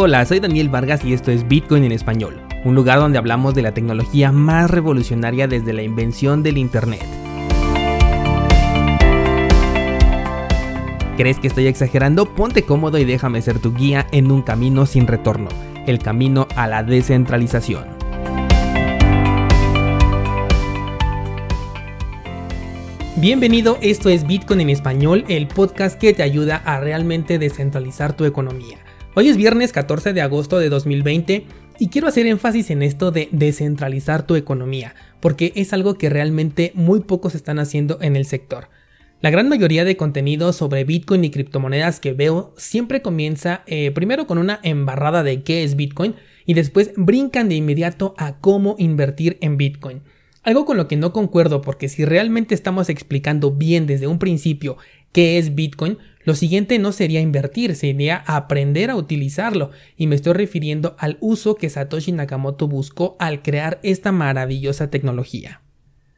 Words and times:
Hola, 0.00 0.24
soy 0.26 0.38
Daniel 0.38 0.68
Vargas 0.68 1.04
y 1.04 1.12
esto 1.12 1.32
es 1.32 1.48
Bitcoin 1.48 1.82
en 1.82 1.90
español, 1.90 2.40
un 2.64 2.76
lugar 2.76 3.00
donde 3.00 3.18
hablamos 3.18 3.56
de 3.56 3.62
la 3.62 3.74
tecnología 3.74 4.30
más 4.30 4.70
revolucionaria 4.70 5.48
desde 5.48 5.72
la 5.72 5.82
invención 5.82 6.44
del 6.44 6.56
Internet. 6.56 7.02
¿Crees 11.16 11.40
que 11.40 11.48
estoy 11.48 11.66
exagerando? 11.66 12.32
Ponte 12.32 12.62
cómodo 12.62 12.96
y 12.98 13.04
déjame 13.04 13.42
ser 13.42 13.58
tu 13.58 13.74
guía 13.74 14.06
en 14.12 14.30
un 14.30 14.42
camino 14.42 14.86
sin 14.86 15.08
retorno, 15.08 15.48
el 15.88 15.98
camino 15.98 16.46
a 16.54 16.68
la 16.68 16.84
descentralización. 16.84 17.84
Bienvenido, 23.16 23.78
esto 23.80 24.10
es 24.10 24.24
Bitcoin 24.28 24.60
en 24.60 24.70
español, 24.70 25.24
el 25.26 25.48
podcast 25.48 25.98
que 25.98 26.14
te 26.14 26.22
ayuda 26.22 26.62
a 26.64 26.78
realmente 26.78 27.40
descentralizar 27.40 28.12
tu 28.12 28.24
economía. 28.26 28.78
Hoy 29.20 29.28
es 29.28 29.36
viernes 29.36 29.72
14 29.72 30.12
de 30.12 30.20
agosto 30.20 30.60
de 30.60 30.68
2020 30.68 31.44
y 31.80 31.88
quiero 31.88 32.06
hacer 32.06 32.28
énfasis 32.28 32.70
en 32.70 32.84
esto 32.84 33.10
de 33.10 33.28
descentralizar 33.32 34.24
tu 34.24 34.36
economía, 34.36 34.94
porque 35.18 35.52
es 35.56 35.72
algo 35.72 35.98
que 35.98 36.08
realmente 36.08 36.70
muy 36.76 37.00
pocos 37.00 37.34
están 37.34 37.58
haciendo 37.58 37.98
en 38.00 38.14
el 38.14 38.26
sector. 38.26 38.68
La 39.20 39.30
gran 39.30 39.48
mayoría 39.48 39.84
de 39.84 39.96
contenido 39.96 40.52
sobre 40.52 40.84
Bitcoin 40.84 41.24
y 41.24 41.32
criptomonedas 41.32 41.98
que 41.98 42.12
veo 42.12 42.54
siempre 42.56 43.02
comienza 43.02 43.62
eh, 43.66 43.90
primero 43.90 44.28
con 44.28 44.38
una 44.38 44.60
embarrada 44.62 45.24
de 45.24 45.42
qué 45.42 45.64
es 45.64 45.74
Bitcoin 45.74 46.14
y 46.46 46.54
después 46.54 46.92
brincan 46.94 47.48
de 47.48 47.56
inmediato 47.56 48.14
a 48.18 48.38
cómo 48.38 48.76
invertir 48.78 49.36
en 49.40 49.56
Bitcoin. 49.56 50.02
Algo 50.44 50.64
con 50.64 50.76
lo 50.76 50.86
que 50.86 50.96
no 50.96 51.12
concuerdo 51.12 51.60
porque 51.60 51.88
si 51.88 52.04
realmente 52.04 52.54
estamos 52.54 52.88
explicando 52.88 53.50
bien 53.50 53.86
desde 53.86 54.06
un 54.06 54.20
principio 54.20 54.76
qué 55.12 55.38
es 55.38 55.54
Bitcoin, 55.54 55.98
lo 56.24 56.34
siguiente 56.34 56.78
no 56.78 56.92
sería 56.92 57.20
invertir, 57.20 57.74
sería 57.74 58.22
aprender 58.26 58.90
a 58.90 58.96
utilizarlo, 58.96 59.70
y 59.96 60.06
me 60.06 60.14
estoy 60.14 60.34
refiriendo 60.34 60.94
al 60.98 61.16
uso 61.20 61.54
que 61.54 61.70
Satoshi 61.70 62.12
Nakamoto 62.12 62.68
buscó 62.68 63.16
al 63.18 63.42
crear 63.42 63.80
esta 63.82 64.12
maravillosa 64.12 64.90
tecnología. 64.90 65.62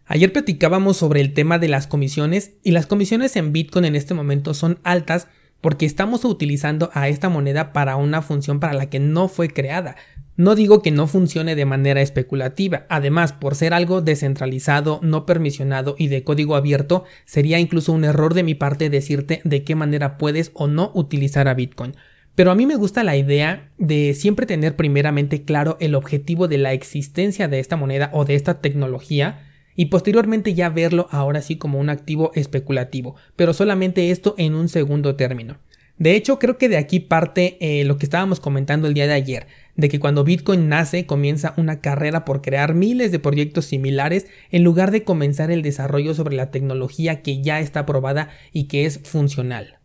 Ayer 0.06 0.32
platicábamos 0.32 0.96
sobre 0.96 1.20
el 1.20 1.32
tema 1.34 1.60
de 1.60 1.68
las 1.68 1.86
comisiones 1.86 2.54
y 2.64 2.72
las 2.72 2.86
comisiones 2.86 3.36
en 3.36 3.52
Bitcoin 3.52 3.84
en 3.84 3.94
este 3.94 4.12
momento 4.12 4.54
son 4.54 4.80
altas 4.82 5.28
porque 5.60 5.86
estamos 5.86 6.24
utilizando 6.24 6.90
a 6.94 7.08
esta 7.08 7.28
moneda 7.28 7.72
para 7.72 7.94
una 7.94 8.20
función 8.20 8.58
para 8.58 8.72
la 8.72 8.90
que 8.90 8.98
no 8.98 9.28
fue 9.28 9.48
creada. 9.50 9.94
No 10.40 10.54
digo 10.54 10.80
que 10.80 10.90
no 10.90 11.06
funcione 11.06 11.54
de 11.54 11.66
manera 11.66 12.00
especulativa, 12.00 12.86
además, 12.88 13.34
por 13.34 13.54
ser 13.54 13.74
algo 13.74 14.00
descentralizado, 14.00 14.98
no 15.02 15.26
permisionado 15.26 15.96
y 15.98 16.08
de 16.08 16.24
código 16.24 16.56
abierto, 16.56 17.04
sería 17.26 17.58
incluso 17.58 17.92
un 17.92 18.04
error 18.04 18.32
de 18.32 18.42
mi 18.42 18.54
parte 18.54 18.88
decirte 18.88 19.42
de 19.44 19.64
qué 19.64 19.74
manera 19.74 20.16
puedes 20.16 20.50
o 20.54 20.66
no 20.66 20.92
utilizar 20.94 21.46
a 21.46 21.52
Bitcoin. 21.52 21.94
Pero 22.36 22.50
a 22.50 22.54
mí 22.54 22.64
me 22.64 22.76
gusta 22.76 23.04
la 23.04 23.18
idea 23.18 23.70
de 23.76 24.14
siempre 24.14 24.46
tener 24.46 24.76
primeramente 24.76 25.42
claro 25.42 25.76
el 25.78 25.94
objetivo 25.94 26.48
de 26.48 26.56
la 26.56 26.72
existencia 26.72 27.46
de 27.46 27.60
esta 27.60 27.76
moneda 27.76 28.08
o 28.14 28.24
de 28.24 28.34
esta 28.34 28.62
tecnología 28.62 29.46
y 29.76 29.86
posteriormente 29.86 30.54
ya 30.54 30.70
verlo 30.70 31.06
ahora 31.10 31.42
sí 31.42 31.56
como 31.56 31.78
un 31.78 31.90
activo 31.90 32.32
especulativo, 32.34 33.14
pero 33.36 33.52
solamente 33.52 34.10
esto 34.10 34.34
en 34.38 34.54
un 34.54 34.70
segundo 34.70 35.16
término. 35.16 35.58
De 36.00 36.16
hecho, 36.16 36.38
creo 36.38 36.56
que 36.56 36.70
de 36.70 36.78
aquí 36.78 36.98
parte 36.98 37.58
eh, 37.60 37.84
lo 37.84 37.98
que 37.98 38.06
estábamos 38.06 38.40
comentando 38.40 38.88
el 38.88 38.94
día 38.94 39.06
de 39.06 39.12
ayer, 39.12 39.46
de 39.76 39.88
que 39.88 40.00
cuando 40.00 40.24
Bitcoin 40.24 40.68
nace 40.68 41.06
comienza 41.06 41.54
una 41.56 41.80
carrera 41.80 42.24
por 42.24 42.42
crear 42.42 42.74
miles 42.74 43.12
de 43.12 43.18
proyectos 43.18 43.66
similares 43.66 44.26
en 44.50 44.64
lugar 44.64 44.90
de 44.90 45.04
comenzar 45.04 45.50
el 45.50 45.62
desarrollo 45.62 46.14
sobre 46.14 46.36
la 46.36 46.50
tecnología 46.50 47.22
que 47.22 47.42
ya 47.42 47.60
está 47.60 47.86
probada 47.86 48.28
y 48.52 48.64
que 48.64 48.86
es 48.86 49.00
funcional. 49.04 49.78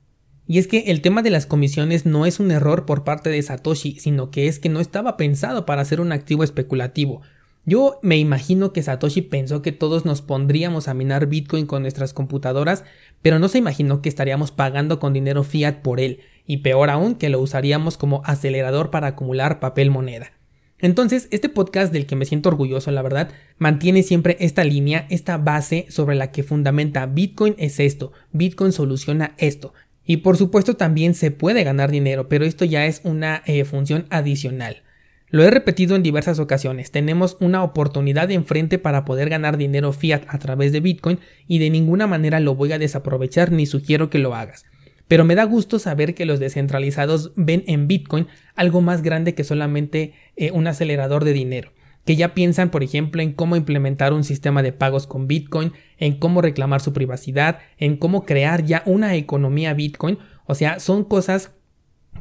Y 0.48 0.60
es 0.60 0.68
que 0.68 0.86
el 0.88 1.02
tema 1.02 1.24
de 1.24 1.32
las 1.32 1.48
comisiones 1.48 2.06
no 2.06 2.26
es 2.26 2.40
un 2.40 2.52
error 2.52 2.86
por 2.86 3.04
parte 3.04 3.30
de 3.30 3.42
Satoshi, 3.42 4.00
sino 4.00 4.30
que 4.30 4.48
es 4.48 4.60
que 4.60 4.70
no 4.70 4.80
estaba 4.80 5.18
pensado 5.18 5.66
para 5.66 5.84
ser 5.86 6.02
un 6.02 6.12
activo 6.12 6.44
especulativo. 6.44 7.22
Yo 7.66 8.00
me 8.04 8.18
imagino 8.18 8.74
que 8.74 8.84
Satoshi 8.84 9.22
pensó 9.22 9.64
que 9.64 9.72
todos 9.72 10.06
nos 10.06 10.22
pondríamos 10.22 10.88
a 10.88 10.94
minar 10.94 11.26
Bitcoin 11.26 11.66
con 11.66 11.82
nuestras 11.82 12.14
computadoras, 12.14 12.84
pero 13.24 13.40
no 13.40 13.48
se 13.48 13.58
imaginó 13.58 14.04
que 14.04 14.10
estaríamos 14.10 14.52
pagando 14.52 15.00
con 15.00 15.14
dinero 15.14 15.44
fiat 15.44 15.82
por 15.82 16.00
él, 16.00 16.20
y 16.46 16.58
peor 16.58 16.92
aún 16.92 17.16
que 17.16 17.30
lo 17.30 17.40
usaríamos 17.40 17.98
como 17.98 18.22
acelerador 18.24 18.92
para 18.92 19.08
acumular 19.08 19.60
papel 19.60 19.90
moneda. 19.90 20.32
Entonces, 20.78 21.28
este 21.32 21.50
podcast 21.50 21.92
del 21.92 22.06
que 22.06 22.16
me 22.16 22.26
siento 22.26 22.50
orgulloso, 22.50 22.92
la 22.92 23.02
verdad, 23.02 23.32
mantiene 23.58 24.04
siempre 24.04 24.38
esta 24.40 24.64
línea, 24.64 25.08
esta 25.10 25.38
base 25.38 25.88
sobre 25.90 26.16
la 26.16 26.32
que 26.32 26.44
fundamenta 26.44 27.08
Bitcoin 27.08 27.56
es 27.58 27.80
esto, 27.80 28.12
Bitcoin 28.32 28.74
soluciona 28.74 29.34
esto. 29.40 29.74
Y 30.06 30.18
por 30.18 30.38
supuesto 30.38 30.76
también 30.76 31.16
se 31.16 31.32
puede 31.32 31.64
ganar 31.64 31.90
dinero, 31.90 32.30
pero 32.30 32.46
esto 32.46 32.64
ya 32.64 32.86
es 32.86 33.02
una 33.04 33.42
eh, 33.48 33.66
función 33.66 34.06
adicional. 34.12 34.84
Lo 35.30 35.44
he 35.44 35.50
repetido 35.50 35.96
en 35.96 36.04
diversas 36.04 36.40
ocasiones, 36.40 36.92
tenemos 36.92 37.38
una 37.40 37.64
oportunidad 37.64 38.30
enfrente 38.30 38.78
para 38.78 39.06
poder 39.06 39.30
ganar 39.30 39.58
dinero 39.58 39.92
fiat 39.92 40.22
a 40.28 40.38
través 40.38 40.72
de 40.72 40.82
Bitcoin 40.82 41.20
y 41.48 41.58
de 41.60 41.72
ninguna 41.72 42.06
manera 42.06 42.40
lo 42.40 42.56
voy 42.56 42.74
a 42.74 42.80
desaprovechar 42.80 43.52
ni 43.52 43.66
sugiero 43.66 44.10
que 44.10 44.20
lo 44.20 44.36
hagas. 44.36 44.66
Pero 45.08 45.26
me 45.26 45.36
da 45.36 45.44
gusto 45.44 45.80
saber 45.80 46.16
que 46.16 46.26
los 46.26 46.40
descentralizados 46.40 47.32
ven 47.36 47.64
en 47.68 47.88
Bitcoin 47.88 48.28
algo 48.56 48.82
más 48.82 49.02
grande 49.02 49.36
que 49.36 49.44
solamente 49.44 50.14
eh, 50.36 50.52
un 50.52 50.68
acelerador 50.68 51.24
de 51.24 51.34
dinero, 51.34 51.74
que 52.06 52.16
ya 52.16 52.34
piensan 52.34 52.70
por 52.70 52.84
ejemplo 52.84 53.22
en 53.22 53.34
cómo 53.34 53.56
implementar 53.56 54.14
un 54.14 54.24
sistema 54.24 54.62
de 54.62 54.74
pagos 54.74 55.08
con 55.08 55.28
Bitcoin, 55.28 55.74
en 55.98 56.18
cómo 56.20 56.42
reclamar 56.42 56.82
su 56.82 56.94
privacidad, 56.94 57.60
en 57.78 57.98
cómo 57.98 58.26
crear 58.26 58.64
ya 58.64 58.84
una 58.86 59.16
economía 59.16 59.74
Bitcoin, 59.74 60.20
o 60.46 60.54
sea, 60.54 60.80
son 60.80 61.04
cosas 61.04 61.52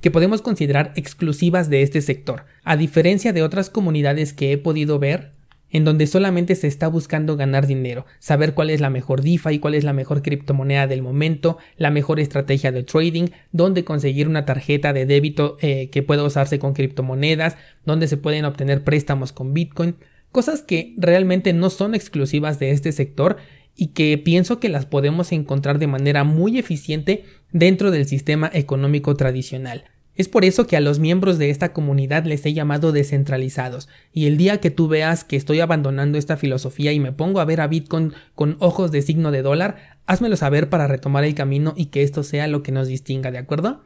que 0.01 0.11
podemos 0.11 0.43
considerar 0.43 0.93
exclusivas 0.97 1.71
de 1.71 1.83
este 1.83 2.01
sector, 2.03 2.45
a 2.63 2.77
diferencia 2.77 3.33
de 3.33 3.43
otras 3.43 3.71
comunidades 3.71 4.33
que 4.33 4.53
he 4.53 4.59
podido 4.59 4.99
ver 4.99 5.33
en 5.75 5.85
donde 5.85 6.07
solamente 6.07 6.55
se 6.55 6.69
está 6.69 6.87
buscando 6.87 7.37
ganar 7.37 7.67
dinero, 7.67 8.07
saber 8.21 8.55
cuál 8.55 8.71
es 8.71 8.81
la 8.81 8.91
mejor 8.91 9.23
DeFi, 9.23 9.59
cuál 9.59 9.75
es 9.75 9.83
la 9.83 9.93
mejor 9.93 10.23
criptomoneda 10.23 10.87
del 10.87 11.03
momento, 11.03 11.59
la 11.77 11.91
mejor 11.91 12.21
estrategia 12.21 12.71
de 12.71 12.85
trading, 12.85 13.31
dónde 13.51 13.83
conseguir 13.83 14.29
una 14.29 14.45
tarjeta 14.45 14.93
de 14.93 15.05
débito 15.05 15.57
eh, 15.61 15.91
que 15.91 16.05
pueda 16.05 16.23
usarse 16.23 16.61
con 16.61 16.75
criptomonedas, 16.75 17.57
dónde 17.85 18.07
se 18.07 18.17
pueden 18.17 18.45
obtener 18.45 18.85
préstamos 18.85 19.33
con 19.33 19.53
Bitcoin, 19.53 19.97
cosas 20.31 20.63
que 20.63 20.95
realmente 20.97 21.53
no 21.53 21.71
son 21.71 21.97
exclusivas 21.97 22.61
de 22.61 22.71
este 22.71 22.93
sector 22.93 23.39
y 23.77 23.89
que 23.89 24.17
pienso 24.19 24.61
que 24.61 24.69
las 24.69 24.87
podemos 24.87 25.33
encontrar 25.33 25.79
de 25.79 25.87
manera 25.87 26.25
muy 26.25 26.59
eficiente 26.59 27.25
dentro 27.53 27.91
del 27.91 28.07
sistema 28.07 28.51
económico 28.53 29.17
tradicional. 29.17 29.85
Es 30.17 30.29
por 30.29 30.45
eso 30.45 30.69
que 30.69 30.77
a 30.77 30.81
los 30.81 31.01
miembros 31.01 31.39
de 31.39 31.51
esta 31.51 31.73
comunidad 31.73 32.25
les 32.25 32.47
he 32.47 32.55
llamado 32.55 32.93
descentralizados, 32.93 33.89
y 34.13 34.27
el 34.27 34.37
día 34.37 34.59
que 34.59 34.71
tú 34.71 34.87
veas 34.87 35.25
que 35.25 35.35
estoy 35.35 35.59
abandonando 35.59 36.19
esta 36.19 36.37
filosofía 36.37 36.93
y 36.93 37.01
me 37.01 37.11
pongo 37.11 37.41
a 37.41 37.45
ver 37.45 37.61
a 37.61 37.67
Bitcoin 37.67 38.13
con 38.37 38.57
ojos 38.61 38.93
de 38.93 39.03
signo 39.03 39.33
de 39.33 39.43
dólar, 39.43 39.99
házmelo 40.07 40.37
saber 40.37 40.69
para 40.69 40.87
retomar 40.87 41.25
el 41.25 41.35
camino 41.35 41.75
y 41.77 41.87
que 41.87 42.03
esto 42.03 42.23
sea 42.23 42.47
lo 42.47 42.63
que 42.63 42.71
nos 42.71 42.87
distinga, 42.87 43.33
¿de 43.33 43.39
acuerdo? 43.39 43.83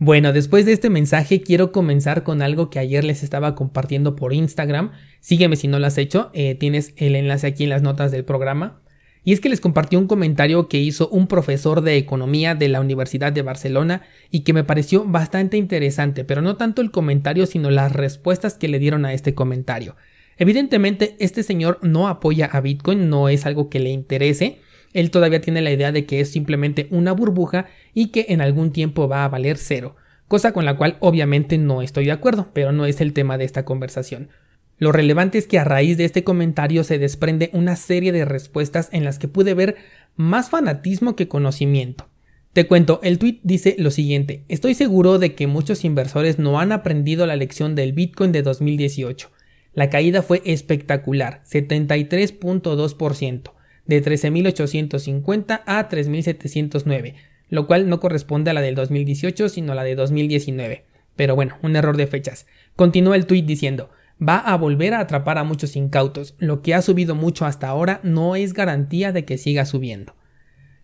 Bueno, 0.00 0.32
después 0.32 0.64
de 0.64 0.72
este 0.72 0.90
mensaje 0.90 1.42
quiero 1.42 1.70
comenzar 1.72 2.22
con 2.22 2.42
algo 2.42 2.70
que 2.70 2.78
ayer 2.78 3.04
les 3.04 3.22
estaba 3.22 3.54
compartiendo 3.54 4.14
por 4.14 4.32
Instagram. 4.32 4.92
Sígueme 5.20 5.56
si 5.56 5.66
no 5.66 5.78
lo 5.78 5.86
has 5.86 5.98
hecho, 5.98 6.30
eh, 6.34 6.54
tienes 6.54 6.92
el 6.96 7.16
enlace 7.16 7.48
aquí 7.48 7.64
en 7.64 7.70
las 7.70 7.82
notas 7.82 8.12
del 8.12 8.24
programa. 8.24 8.80
Y 9.28 9.34
es 9.34 9.40
que 9.40 9.50
les 9.50 9.60
compartió 9.60 9.98
un 9.98 10.06
comentario 10.06 10.68
que 10.68 10.78
hizo 10.78 11.06
un 11.10 11.26
profesor 11.26 11.82
de 11.82 11.98
economía 11.98 12.54
de 12.54 12.68
la 12.68 12.80
Universidad 12.80 13.30
de 13.30 13.42
Barcelona 13.42 14.00
y 14.30 14.40
que 14.40 14.54
me 14.54 14.64
pareció 14.64 15.04
bastante 15.04 15.58
interesante, 15.58 16.24
pero 16.24 16.40
no 16.40 16.56
tanto 16.56 16.80
el 16.80 16.90
comentario 16.90 17.44
sino 17.44 17.70
las 17.70 17.92
respuestas 17.92 18.54
que 18.54 18.68
le 18.68 18.78
dieron 18.78 19.04
a 19.04 19.12
este 19.12 19.34
comentario. 19.34 19.96
Evidentemente 20.38 21.14
este 21.18 21.42
señor 21.42 21.78
no 21.82 22.08
apoya 22.08 22.46
a 22.46 22.62
Bitcoin, 22.62 23.10
no 23.10 23.28
es 23.28 23.44
algo 23.44 23.68
que 23.68 23.80
le 23.80 23.90
interese, 23.90 24.60
él 24.94 25.10
todavía 25.10 25.42
tiene 25.42 25.60
la 25.60 25.72
idea 25.72 25.92
de 25.92 26.06
que 26.06 26.20
es 26.20 26.30
simplemente 26.30 26.88
una 26.90 27.12
burbuja 27.12 27.66
y 27.92 28.06
que 28.06 28.24
en 28.30 28.40
algún 28.40 28.72
tiempo 28.72 29.08
va 29.08 29.26
a 29.26 29.28
valer 29.28 29.58
cero, 29.58 29.96
cosa 30.26 30.52
con 30.52 30.64
la 30.64 30.78
cual 30.78 30.96
obviamente 31.00 31.58
no 31.58 31.82
estoy 31.82 32.06
de 32.06 32.12
acuerdo, 32.12 32.48
pero 32.54 32.72
no 32.72 32.86
es 32.86 33.02
el 33.02 33.12
tema 33.12 33.36
de 33.36 33.44
esta 33.44 33.66
conversación. 33.66 34.30
Lo 34.78 34.92
relevante 34.92 35.38
es 35.38 35.46
que 35.46 35.58
a 35.58 35.64
raíz 35.64 35.96
de 35.96 36.04
este 36.04 36.24
comentario 36.24 36.84
se 36.84 36.98
desprende 36.98 37.50
una 37.52 37.76
serie 37.76 38.12
de 38.12 38.24
respuestas 38.24 38.88
en 38.92 39.04
las 39.04 39.18
que 39.18 39.28
pude 39.28 39.54
ver 39.54 39.76
más 40.16 40.50
fanatismo 40.50 41.16
que 41.16 41.28
conocimiento. 41.28 42.08
Te 42.52 42.66
cuento, 42.66 43.00
el 43.02 43.18
tweet 43.18 43.40
dice 43.42 43.76
lo 43.78 43.90
siguiente, 43.90 44.44
estoy 44.48 44.74
seguro 44.74 45.18
de 45.18 45.34
que 45.34 45.46
muchos 45.46 45.84
inversores 45.84 46.38
no 46.38 46.60
han 46.60 46.72
aprendido 46.72 47.26
la 47.26 47.36
lección 47.36 47.74
del 47.74 47.92
Bitcoin 47.92 48.32
de 48.32 48.42
2018. 48.42 49.30
La 49.74 49.90
caída 49.90 50.22
fue 50.22 50.40
espectacular, 50.44 51.42
73.2%, 51.44 53.52
de 53.86 54.04
13.850 54.04 55.62
a 55.66 55.88
3.709, 55.88 57.14
lo 57.48 57.66
cual 57.66 57.88
no 57.88 58.00
corresponde 58.00 58.50
a 58.50 58.54
la 58.54 58.60
del 58.60 58.74
2018 58.74 59.48
sino 59.48 59.72
a 59.72 59.74
la 59.74 59.84
de 59.84 59.94
2019. 59.94 60.84
Pero 61.16 61.34
bueno, 61.34 61.56
un 61.62 61.76
error 61.76 61.96
de 61.96 62.06
fechas. 62.06 62.46
Continúa 62.76 63.16
el 63.16 63.26
tweet 63.26 63.42
diciendo, 63.42 63.90
va 64.26 64.38
a 64.38 64.56
volver 64.56 64.94
a 64.94 65.00
atrapar 65.00 65.38
a 65.38 65.44
muchos 65.44 65.76
incautos. 65.76 66.34
Lo 66.38 66.62
que 66.62 66.74
ha 66.74 66.82
subido 66.82 67.14
mucho 67.14 67.46
hasta 67.46 67.68
ahora 67.68 68.00
no 68.02 68.36
es 68.36 68.52
garantía 68.52 69.12
de 69.12 69.24
que 69.24 69.38
siga 69.38 69.64
subiendo. 69.64 70.14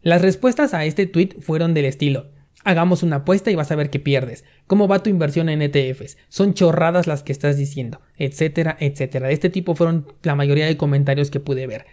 Las 0.02 0.22
respuestas 0.22 0.75
a 0.75 0.84
este 0.84 1.06
tweet 1.06 1.36
fueron 1.40 1.75
del 1.75 1.86
estilo: 1.86 2.31
Hagamos 2.64 3.02
una 3.02 3.16
apuesta 3.16 3.50
y 3.50 3.54
vas 3.54 3.70
a 3.70 3.76
ver 3.76 3.90
que 3.90 3.98
pierdes. 3.98 4.44
¿Cómo 4.66 4.88
va 4.88 5.02
tu 5.02 5.10
inversión 5.10 5.48
en 5.48 5.62
ETFs? 5.62 6.16
Son 6.28 6.54
chorradas 6.54 7.06
las 7.06 7.22
que 7.22 7.32
estás 7.32 7.56
diciendo, 7.56 8.00
etcétera, 8.16 8.76
etcétera. 8.81 9.28
De 9.28 9.34
este 9.34 9.50
tipo 9.50 9.75
fueron 9.75 10.06
la 10.22 10.34
mayoría 10.34 10.66
de 10.66 10.76
comentarios 10.76 11.31
que 11.31 11.40
pude 11.40 11.66
ver. 11.66 11.86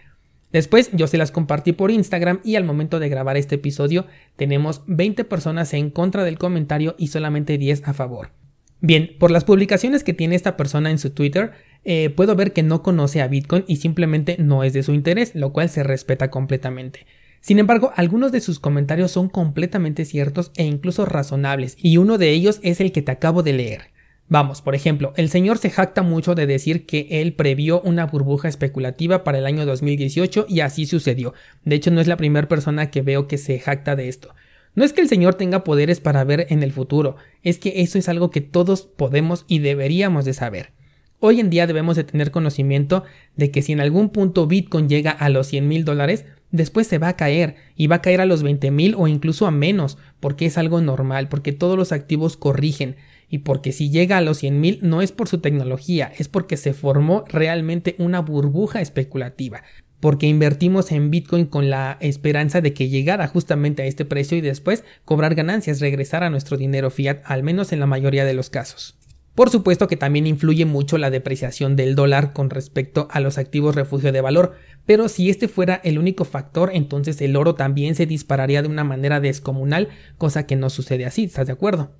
Después 0.52 0.90
yo 0.92 1.06
se 1.06 1.16
las 1.16 1.30
compartí 1.30 1.72
por 1.72 1.90
Instagram 1.90 2.40
y 2.44 2.56
al 2.56 2.64
momento 2.64 3.00
de 3.00 3.08
grabar 3.08 3.38
este 3.38 3.54
episodio 3.54 4.06
tenemos 4.36 4.82
20 4.86 5.24
personas 5.24 5.72
en 5.72 5.90
contra 5.90 6.24
del 6.24 6.38
comentario 6.38 6.94
y 6.98 7.08
solamente 7.08 7.56
10 7.56 7.88
a 7.88 7.94
favor. 7.94 8.41
Bien, 8.84 9.14
por 9.20 9.30
las 9.30 9.44
publicaciones 9.44 10.02
que 10.02 10.12
tiene 10.12 10.34
esta 10.34 10.56
persona 10.56 10.90
en 10.90 10.98
su 10.98 11.10
Twitter, 11.10 11.52
eh, 11.84 12.10
puedo 12.10 12.34
ver 12.34 12.52
que 12.52 12.64
no 12.64 12.82
conoce 12.82 13.22
a 13.22 13.28
Bitcoin 13.28 13.64
y 13.68 13.76
simplemente 13.76 14.34
no 14.40 14.64
es 14.64 14.72
de 14.72 14.82
su 14.82 14.92
interés, 14.92 15.36
lo 15.36 15.52
cual 15.52 15.68
se 15.68 15.84
respeta 15.84 16.30
completamente. 16.30 17.06
Sin 17.40 17.60
embargo, 17.60 17.92
algunos 17.94 18.32
de 18.32 18.40
sus 18.40 18.58
comentarios 18.58 19.12
son 19.12 19.28
completamente 19.28 20.04
ciertos 20.04 20.50
e 20.56 20.64
incluso 20.64 21.06
razonables, 21.06 21.76
y 21.80 21.96
uno 21.96 22.18
de 22.18 22.30
ellos 22.30 22.58
es 22.64 22.80
el 22.80 22.90
que 22.90 23.02
te 23.02 23.12
acabo 23.12 23.44
de 23.44 23.52
leer. 23.52 23.82
Vamos, 24.28 24.62
por 24.62 24.74
ejemplo, 24.74 25.12
el 25.16 25.28
señor 25.28 25.58
se 25.58 25.70
jacta 25.70 26.02
mucho 26.02 26.34
de 26.34 26.46
decir 26.46 26.84
que 26.84 27.06
él 27.10 27.34
previó 27.34 27.82
una 27.82 28.06
burbuja 28.06 28.48
especulativa 28.48 29.22
para 29.22 29.38
el 29.38 29.46
año 29.46 29.64
2018 29.64 30.46
y 30.48 30.58
así 30.58 30.86
sucedió. 30.86 31.34
De 31.64 31.76
hecho, 31.76 31.92
no 31.92 32.00
es 32.00 32.08
la 32.08 32.16
primera 32.16 32.48
persona 32.48 32.90
que 32.90 33.02
veo 33.02 33.28
que 33.28 33.38
se 33.38 33.60
jacta 33.60 33.94
de 33.94 34.08
esto. 34.08 34.34
No 34.74 34.84
es 34.84 34.92
que 34.94 35.02
el 35.02 35.08
Señor 35.08 35.34
tenga 35.34 35.64
poderes 35.64 36.00
para 36.00 36.24
ver 36.24 36.46
en 36.48 36.62
el 36.62 36.72
futuro, 36.72 37.16
es 37.42 37.58
que 37.58 37.82
eso 37.82 37.98
es 37.98 38.08
algo 38.08 38.30
que 38.30 38.40
todos 38.40 38.82
podemos 38.82 39.44
y 39.46 39.58
deberíamos 39.58 40.24
de 40.24 40.32
saber. 40.32 40.72
Hoy 41.20 41.40
en 41.40 41.50
día 41.50 41.66
debemos 41.66 41.94
de 41.94 42.04
tener 42.04 42.30
conocimiento 42.30 43.04
de 43.36 43.50
que 43.50 43.62
si 43.62 43.72
en 43.72 43.80
algún 43.80 44.08
punto 44.08 44.46
Bitcoin 44.46 44.88
llega 44.88 45.10
a 45.10 45.28
los 45.28 45.46
100 45.48 45.68
mil 45.68 45.84
dólares, 45.84 46.24
después 46.50 46.86
se 46.86 46.98
va 46.98 47.08
a 47.08 47.16
caer 47.16 47.56
y 47.76 47.86
va 47.86 47.96
a 47.96 48.02
caer 48.02 48.20
a 48.22 48.26
los 48.26 48.42
20 48.42 48.70
mil 48.70 48.94
o 48.96 49.06
incluso 49.08 49.46
a 49.46 49.50
menos, 49.50 49.98
porque 50.20 50.46
es 50.46 50.56
algo 50.56 50.80
normal, 50.80 51.28
porque 51.28 51.52
todos 51.52 51.76
los 51.76 51.92
activos 51.92 52.36
corrigen 52.38 52.96
y 53.28 53.38
porque 53.38 53.72
si 53.72 53.90
llega 53.90 54.16
a 54.16 54.22
los 54.22 54.38
100 54.38 54.60
mil 54.60 54.78
no 54.82 55.02
es 55.02 55.12
por 55.12 55.28
su 55.28 55.38
tecnología, 55.38 56.12
es 56.18 56.28
porque 56.28 56.56
se 56.56 56.72
formó 56.72 57.24
realmente 57.28 57.94
una 57.98 58.20
burbuja 58.20 58.80
especulativa, 58.80 59.62
porque 60.02 60.26
invertimos 60.26 60.90
en 60.90 61.12
Bitcoin 61.12 61.46
con 61.46 61.70
la 61.70 61.96
esperanza 62.00 62.60
de 62.60 62.74
que 62.74 62.88
llegara 62.88 63.28
justamente 63.28 63.82
a 63.82 63.86
este 63.86 64.04
precio 64.04 64.36
y 64.36 64.40
después 64.40 64.82
cobrar 65.04 65.36
ganancias, 65.36 65.80
regresar 65.80 66.24
a 66.24 66.28
nuestro 66.28 66.56
dinero 66.56 66.90
fiat, 66.90 67.20
al 67.24 67.44
menos 67.44 67.70
en 67.70 67.78
la 67.78 67.86
mayoría 67.86 68.24
de 68.24 68.34
los 68.34 68.50
casos. 68.50 68.98
Por 69.36 69.48
supuesto 69.48 69.86
que 69.86 69.96
también 69.96 70.26
influye 70.26 70.64
mucho 70.64 70.98
la 70.98 71.10
depreciación 71.10 71.76
del 71.76 71.94
dólar 71.94 72.32
con 72.32 72.50
respecto 72.50 73.06
a 73.12 73.20
los 73.20 73.38
activos 73.38 73.76
refugio 73.76 74.10
de 74.10 74.20
valor, 74.20 74.56
pero 74.86 75.08
si 75.08 75.30
este 75.30 75.46
fuera 75.46 75.80
el 75.84 76.00
único 76.00 76.24
factor, 76.24 76.72
entonces 76.74 77.20
el 77.20 77.36
oro 77.36 77.54
también 77.54 77.94
se 77.94 78.04
dispararía 78.04 78.60
de 78.60 78.68
una 78.68 78.82
manera 78.82 79.20
descomunal, 79.20 79.90
cosa 80.18 80.46
que 80.48 80.56
no 80.56 80.68
sucede 80.68 81.06
así, 81.06 81.22
¿estás 81.22 81.46
de 81.46 81.52
acuerdo? 81.52 81.92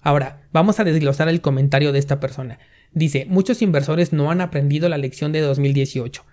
Ahora, 0.00 0.46
vamos 0.52 0.78
a 0.78 0.84
desglosar 0.84 1.28
el 1.28 1.40
comentario 1.40 1.90
de 1.90 1.98
esta 1.98 2.20
persona. 2.20 2.60
Dice, 2.92 3.26
muchos 3.28 3.62
inversores 3.62 4.12
no 4.12 4.30
han 4.30 4.42
aprendido 4.42 4.88
la 4.88 4.96
lección 4.96 5.32
de 5.32 5.40
2018. 5.40 6.24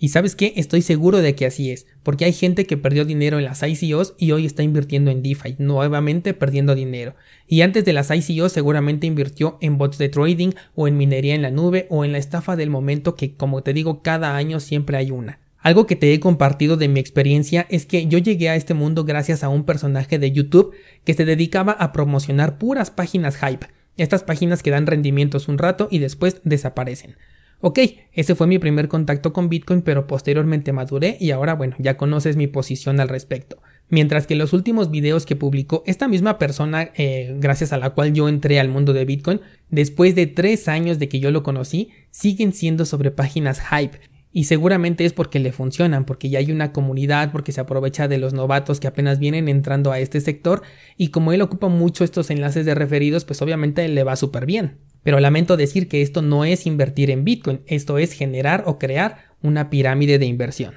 Y 0.00 0.10
sabes 0.10 0.36
qué, 0.36 0.52
estoy 0.54 0.82
seguro 0.82 1.18
de 1.18 1.34
que 1.34 1.44
así 1.44 1.72
es, 1.72 1.86
porque 2.04 2.24
hay 2.24 2.32
gente 2.32 2.66
que 2.66 2.76
perdió 2.76 3.04
dinero 3.04 3.38
en 3.38 3.44
las 3.44 3.64
ICOs 3.64 4.14
y 4.16 4.30
hoy 4.30 4.46
está 4.46 4.62
invirtiendo 4.62 5.10
en 5.10 5.24
DeFi, 5.24 5.56
nuevamente 5.58 6.34
perdiendo 6.34 6.76
dinero. 6.76 7.16
Y 7.48 7.62
antes 7.62 7.84
de 7.84 7.92
las 7.92 8.10
ICOs 8.10 8.52
seguramente 8.52 9.08
invirtió 9.08 9.58
en 9.60 9.76
bots 9.76 9.98
de 9.98 10.08
trading 10.08 10.50
o 10.76 10.86
en 10.86 10.96
minería 10.96 11.34
en 11.34 11.42
la 11.42 11.50
nube 11.50 11.86
o 11.90 12.04
en 12.04 12.12
la 12.12 12.18
estafa 12.18 12.54
del 12.54 12.70
momento 12.70 13.16
que 13.16 13.34
como 13.34 13.62
te 13.62 13.72
digo 13.72 14.02
cada 14.02 14.36
año 14.36 14.60
siempre 14.60 14.96
hay 14.96 15.10
una. 15.10 15.40
Algo 15.60 15.88
que 15.88 15.96
te 15.96 16.14
he 16.14 16.20
compartido 16.20 16.76
de 16.76 16.86
mi 16.86 17.00
experiencia 17.00 17.66
es 17.68 17.84
que 17.84 18.06
yo 18.06 18.18
llegué 18.18 18.48
a 18.48 18.54
este 18.54 18.74
mundo 18.74 19.04
gracias 19.04 19.42
a 19.42 19.48
un 19.48 19.64
personaje 19.64 20.20
de 20.20 20.30
YouTube 20.30 20.74
que 21.04 21.14
se 21.14 21.24
dedicaba 21.24 21.72
a 21.72 21.92
promocionar 21.92 22.58
puras 22.58 22.92
páginas 22.92 23.36
hype, 23.36 23.66
estas 23.96 24.22
páginas 24.22 24.62
que 24.62 24.70
dan 24.70 24.86
rendimientos 24.86 25.48
un 25.48 25.58
rato 25.58 25.88
y 25.90 25.98
después 25.98 26.40
desaparecen. 26.44 27.16
Ok, 27.60 27.80
ese 28.12 28.36
fue 28.36 28.46
mi 28.46 28.60
primer 28.60 28.86
contacto 28.86 29.32
con 29.32 29.48
Bitcoin, 29.48 29.82
pero 29.82 30.06
posteriormente 30.06 30.72
maduré 30.72 31.16
y 31.18 31.32
ahora 31.32 31.54
bueno, 31.54 31.74
ya 31.80 31.96
conoces 31.96 32.36
mi 32.36 32.46
posición 32.46 33.00
al 33.00 33.08
respecto. 33.08 33.60
Mientras 33.88 34.28
que 34.28 34.36
los 34.36 34.52
últimos 34.52 34.90
videos 34.92 35.26
que 35.26 35.34
publicó 35.34 35.82
esta 35.84 36.06
misma 36.06 36.38
persona, 36.38 36.90
eh, 36.96 37.34
gracias 37.40 37.72
a 37.72 37.78
la 37.78 37.90
cual 37.90 38.12
yo 38.12 38.28
entré 38.28 38.60
al 38.60 38.68
mundo 38.68 38.92
de 38.92 39.04
Bitcoin, 39.04 39.40
después 39.70 40.14
de 40.14 40.26
tres 40.26 40.68
años 40.68 41.00
de 41.00 41.08
que 41.08 41.18
yo 41.18 41.32
lo 41.32 41.42
conocí, 41.42 41.90
siguen 42.10 42.52
siendo 42.52 42.84
sobre 42.84 43.10
páginas 43.10 43.60
hype. 43.60 43.98
Y 44.30 44.44
seguramente 44.44 45.04
es 45.04 45.12
porque 45.12 45.40
le 45.40 45.52
funcionan, 45.52 46.04
porque 46.04 46.28
ya 46.28 46.38
hay 46.38 46.52
una 46.52 46.72
comunidad, 46.72 47.32
porque 47.32 47.50
se 47.50 47.62
aprovecha 47.62 48.06
de 48.06 48.18
los 48.18 48.34
novatos 48.34 48.78
que 48.78 48.86
apenas 48.86 49.18
vienen 49.18 49.48
entrando 49.48 49.90
a 49.90 49.98
este 49.98 50.20
sector 50.20 50.62
y 50.96 51.08
como 51.08 51.32
él 51.32 51.40
ocupa 51.40 51.68
mucho 51.68 52.04
estos 52.04 52.30
enlaces 52.30 52.66
de 52.66 52.74
referidos, 52.74 53.24
pues 53.24 53.40
obviamente 53.42 53.88
le 53.88 54.04
va 54.04 54.14
súper 54.14 54.44
bien. 54.44 54.76
Pero 55.08 55.20
lamento 55.20 55.56
decir 55.56 55.88
que 55.88 56.02
esto 56.02 56.20
no 56.20 56.44
es 56.44 56.66
invertir 56.66 57.10
en 57.10 57.24
Bitcoin, 57.24 57.62
esto 57.64 57.96
es 57.96 58.12
generar 58.12 58.64
o 58.66 58.78
crear 58.78 59.24
una 59.40 59.70
pirámide 59.70 60.18
de 60.18 60.26
inversión. 60.26 60.74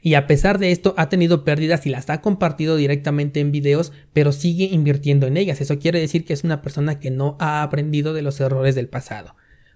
Y 0.00 0.14
a 0.14 0.28
pesar 0.28 0.60
de 0.60 0.70
esto 0.70 0.94
ha 0.96 1.08
tenido 1.08 1.42
pérdidas 1.42 1.84
y 1.84 1.90
las 1.90 2.08
ha 2.08 2.20
compartido 2.20 2.76
directamente 2.76 3.40
en 3.40 3.50
videos, 3.50 3.92
pero 4.12 4.30
sigue 4.30 4.66
invirtiendo 4.66 5.26
en 5.26 5.36
ellas. 5.36 5.60
Eso 5.60 5.80
quiere 5.80 5.98
decir 5.98 6.24
que 6.24 6.32
es 6.32 6.44
una 6.44 6.62
persona 6.62 7.00
que 7.00 7.10
no 7.10 7.36
ha 7.40 7.64
aprendido 7.64 8.12
de 8.12 8.22
los 8.22 8.40
errores 8.40 8.76
del 8.76 8.86
pasado. 8.86 9.34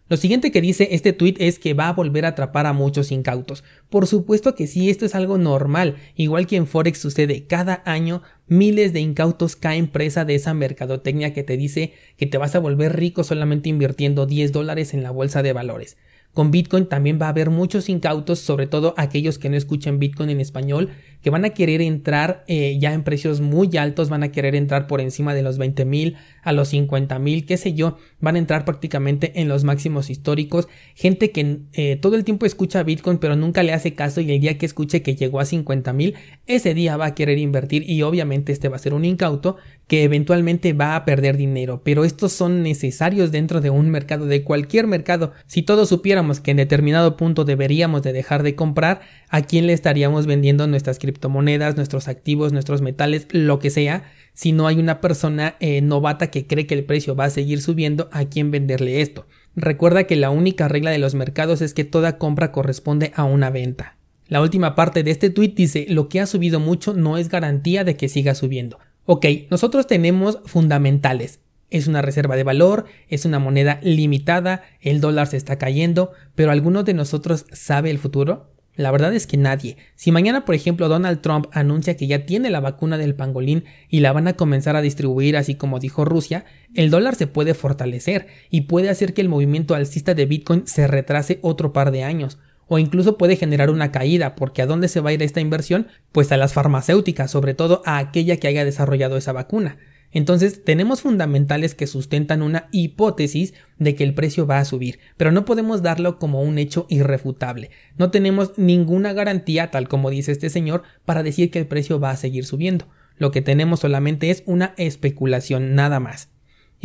Lo 0.09 0.17
siguiente 0.17 0.53
que 0.53 0.61
dice 0.61 0.89
este 0.93 1.13
tweet 1.13 1.35
es 1.39 1.59
que 1.59 1.75
va 1.75 1.89
a 1.89 1.93
volver 1.93 2.25
a 2.27 2.29
atrapar 2.29 2.67
a 2.67 2.73
muchos 2.73 3.11
incautos. 3.11 3.65
Por 3.91 4.07
supuesto 4.07 4.55
que 4.55 4.69
sí, 4.69 4.89
esto 4.89 5.05
es 5.05 5.17
algo 5.17 5.37
normal, 5.37 5.97
igual 6.15 6.47
que 6.47 6.55
en 6.55 6.69
Forex 6.69 6.99
sucede 6.99 7.47
cada 7.49 7.83
año, 7.85 8.23
miles 8.47 8.93
de 8.93 9.01
incautos 9.01 9.57
caen 9.57 9.89
presa 9.89 10.25
de 10.25 10.37
esa 10.37 10.55
mercadotecnia 10.55 11.33
que 11.33 11.43
te 11.43 11.57
dice 11.57 11.93
que 12.17 12.27
te 12.27 12.39
vas 12.39 12.55
a 12.55 12.61
volver 12.61 12.95
rico 12.95 13.25
solamente 13.25 13.69
invirtiendo 13.69 14.27
10 14.27 14.53
dólares 14.53 14.95
en 14.95 15.03
la 15.03 15.11
bolsa 15.11 15.43
de 15.43 15.53
valores. 15.53 15.97
Con 16.37 16.51
Bitcoin 16.51 16.87
también 16.87 17.19
va 17.21 17.27
a 17.27 17.31
haber 17.31 17.49
muchos 17.49 17.89
incautos, 17.89 18.41
sobre 18.41 18.67
todo 18.67 18.93
aquellos 18.99 19.39
que 19.39 19.49
no 19.49 19.57
escuchen 19.57 19.99
Bitcoin 19.99 20.29
en 20.29 20.41
español, 20.41 20.91
que 21.23 21.31
van 21.31 21.45
a 21.45 21.51
querer 21.51 21.81
entrar 21.81 22.45
eh, 22.47 22.79
ya 22.81 22.93
en 22.93 23.03
precios 23.03 23.41
muy 23.41 23.77
altos, 23.77 24.09
van 24.09 24.23
a 24.23 24.33
querer 24.33 24.55
entrar 24.55 24.87
por 24.87 25.01
encima 25.01 25.35
de 25.35 25.43
los 25.43 25.59
20 25.59 25.85
mil 25.85 26.17
a 26.43 26.53
los 26.53 26.69
50 26.69 27.19
mil, 27.19 27.45
qué 27.45 27.57
sé 27.57 27.75
yo, 27.75 27.99
van 28.21 28.37
a 28.37 28.39
entrar 28.39 28.65
prácticamente 28.65 29.41
en 29.41 29.49
los 29.49 29.65
máximos 29.65 30.11
históricos. 30.11 30.69
Gente 30.95 31.33
que 31.33 31.61
eh, 31.73 31.97
todo 31.97 32.17
el 32.17 32.25
tiempo 32.25 32.47
escucha 32.47 32.83
Bitcoin 32.83 33.19
pero 33.19 33.37
nunca 33.37 33.63
le 33.63 33.73
hace 33.73 33.95
caso 33.95 34.21
y 34.21 34.31
el 34.31 34.41
día 34.41 34.59
que 34.59 34.67
escuche 34.67 35.03
que 35.03 35.17
llegó 35.17 35.41
a 35.41 35.45
50 35.45 35.93
mil, 35.93 36.15
ese 36.47 36.75
día 36.75 36.97
va 36.97 37.07
a 37.07 37.15
querer 37.15 37.39
invertir 37.39 37.89
y 37.89 38.03
obviamente 38.03 38.53
este 38.53 38.69
va 38.69 38.77
a 38.77 38.81
ser 38.81 38.95
un 38.95 39.05
incauto 39.05 39.57
que 39.87 40.03
eventualmente 40.03 40.73
va 40.73 40.97
a 40.97 41.05
perder 41.05 41.37
dinero, 41.37 41.83
pero 41.85 42.05
estos 42.05 42.33
son 42.33 42.63
necesarios 42.63 43.31
dentro 43.31 43.61
de 43.61 43.71
un 43.71 43.91
mercado, 43.91 44.27
de 44.27 44.43
cualquier 44.43 44.87
mercado. 44.87 45.33
Si 45.47 45.63
todos 45.63 45.89
supiéramos 45.89 46.41
que 46.41 46.51
en 46.51 46.57
determinado 46.57 47.17
punto 47.17 47.45
deberíamos 47.45 48.03
de 48.03 48.13
dejar 48.13 48.43
de 48.43 48.57
comprar, 48.57 49.01
¿a 49.29 49.43
quién 49.43 49.67
le 49.67 49.73
estaríamos 49.73 50.27
vendiendo 50.27 50.67
nuestras 50.67 50.99
criptomonedas, 51.07 51.77
nuestros 51.77 52.09
activos, 52.09 52.53
nuestros 52.53 52.83
metales, 52.83 53.27
lo 53.31 53.59
que 53.59 53.71
sea? 53.71 54.05
Si 54.35 54.53
no 54.53 54.67
hay 54.67 54.79
una 54.79 55.01
persona 55.01 55.57
eh, 55.61 55.81
novata 55.81 56.31
que 56.31 56.47
cree 56.47 56.67
que 56.67 56.75
el 56.75 56.85
precio 56.85 57.17
va 57.17 57.25
a 57.25 57.31
seguir 57.31 57.63
subiendo, 57.63 58.09
¿a 58.13 58.27
quién 58.27 58.51
venderle 58.51 59.01
esto? 59.01 59.27
Recuerda 59.55 60.05
que 60.05 60.17
la 60.17 60.31
única 60.31 60.69
regla 60.69 60.91
de 60.91 60.99
los 60.99 61.15
mercados 61.15 61.63
es 61.63 61.73
que 61.73 61.85
toda 61.85 62.19
compra 62.19 62.53
corresponde 62.53 63.13
a 63.15 63.25
una 63.25 63.49
venta. 63.49 63.97
La 64.29 64.43
última 64.43 64.75
parte 64.75 65.03
de 65.03 65.13
este 65.13 65.31
tweet 65.31 65.55
dice, 65.57 65.87
lo 65.89 66.09
que 66.09 66.21
ha 66.21 66.27
subido 66.27 66.61
mucho 66.61 66.93
no 66.93 67.17
es 67.17 67.29
garantía 67.29 67.85
de 67.85 67.97
que 67.97 68.09
siga 68.09 68.35
subiendo. 68.35 68.79
Ok, 69.05 69.25
nosotros 69.51 69.87
tenemos 69.87 70.41
fundamentales. 70.45 71.41
Es 71.71 71.87
una 71.87 72.03
reserva 72.03 72.37
de 72.37 72.45
valor, 72.45 72.87
es 73.09 73.25
una 73.25 73.39
moneda 73.39 73.81
limitada, 73.83 74.63
el 74.81 75.01
dólar 75.01 75.29
se 75.29 75.37
está 75.37 75.59
cayendo, 75.59 76.13
pero 76.35 76.51
¿alguno 76.51 76.83
de 76.83 76.95
nosotros 76.95 77.47
sabe 77.53 77.91
el 77.91 77.99
futuro? 77.99 78.51
La 78.77 78.91
verdad 78.91 79.15
es 79.15 79.27
que 79.27 79.37
nadie. 79.39 79.77
Si 79.95 80.13
mañana, 80.13 80.45
por 80.45 80.55
ejemplo, 80.55 80.89
Donald 80.89 81.21
Trump 81.23 81.47
anuncia 81.53 81.97
que 81.97 82.07
ya 82.07 82.27
tiene 82.27 82.51
la 82.51 82.61
vacuna 82.61 82.99
del 82.99 83.15
pangolín 83.15 83.65
y 83.89 84.01
la 84.01 84.13
van 84.13 84.29
a 84.29 84.35
comenzar 84.35 84.77
a 84.77 84.83
distribuir 84.83 85.37
así 85.37 85.55
como 85.55 85.79
dijo 85.79 86.05
Rusia, 86.05 86.45
el 86.75 86.91
dólar 86.91 87.15
se 87.15 87.27
puede 87.27 87.55
fortalecer 87.55 88.27
y 88.51 88.63
puede 88.63 88.91
hacer 88.91 89.15
que 89.15 89.23
el 89.23 89.31
movimiento 89.31 89.75
alcista 89.75 90.15
de 90.15 90.27
Bitcoin 90.27 90.67
se 90.67 90.87
retrase 90.87 91.39
otro 91.43 91.73
par 91.73 91.91
de 91.91 92.05
años 92.05 92.39
o 92.69 92.79
incluso 92.79 93.17
puede 93.17 93.37
generar 93.37 93.71
una 93.71 93.93
caída, 93.93 94.35
porque 94.35 94.63
¿a 94.63 94.67
dónde 94.67 94.89
se 94.89 95.01
va 95.01 95.11
a 95.11 95.13
ir 95.13 95.23
esta 95.23 95.41
inversión? 95.41 95.87
Pues 96.13 96.33
a 96.33 96.37
las 96.37 96.53
farmacéuticas, 96.53 97.31
sobre 97.31 97.55
todo 97.55 97.83
a 97.87 97.99
aquella 97.99 98.37
que 98.39 98.49
haya 98.49 98.65
desarrollado 98.65 99.17
esa 99.17 99.33
vacuna. 99.33 99.79
Entonces 100.17 100.65
tenemos 100.65 101.03
fundamentales 101.03 101.75
que 101.75 101.87
sustentan 101.87 102.41
una 102.41 102.69
hipótesis 102.73 103.53
de 103.79 103.95
que 103.95 104.03
el 104.03 104.15
precio 104.15 104.47
va 104.47 104.59
a 104.59 104.65
subir, 104.65 104.99
pero 105.19 105.31
no 105.31 105.45
podemos 105.45 105.83
darlo 105.83 106.19
como 106.19 106.41
un 106.41 106.57
hecho 106.57 106.87
irrefutable. 106.89 107.69
No 107.99 108.11
tenemos 108.11 108.57
ninguna 108.57 109.13
garantía, 109.13 109.71
tal 109.71 109.89
como 109.89 110.09
dice 110.09 110.33
este 110.33 110.49
señor, 110.49 110.85
para 111.05 111.23
decir 111.23 111.51
que 111.51 111.59
el 111.59 111.67
precio 111.67 112.01
va 112.01 112.13
a 112.13 112.17
seguir 112.17 112.47
subiendo. 112.47 112.89
Lo 113.19 113.31
que 113.31 113.43
tenemos 113.43 113.81
solamente 113.81 114.31
es 114.31 114.43
una 114.47 114.73
especulación 114.79 115.75
nada 115.75 116.01
más. 116.01 116.31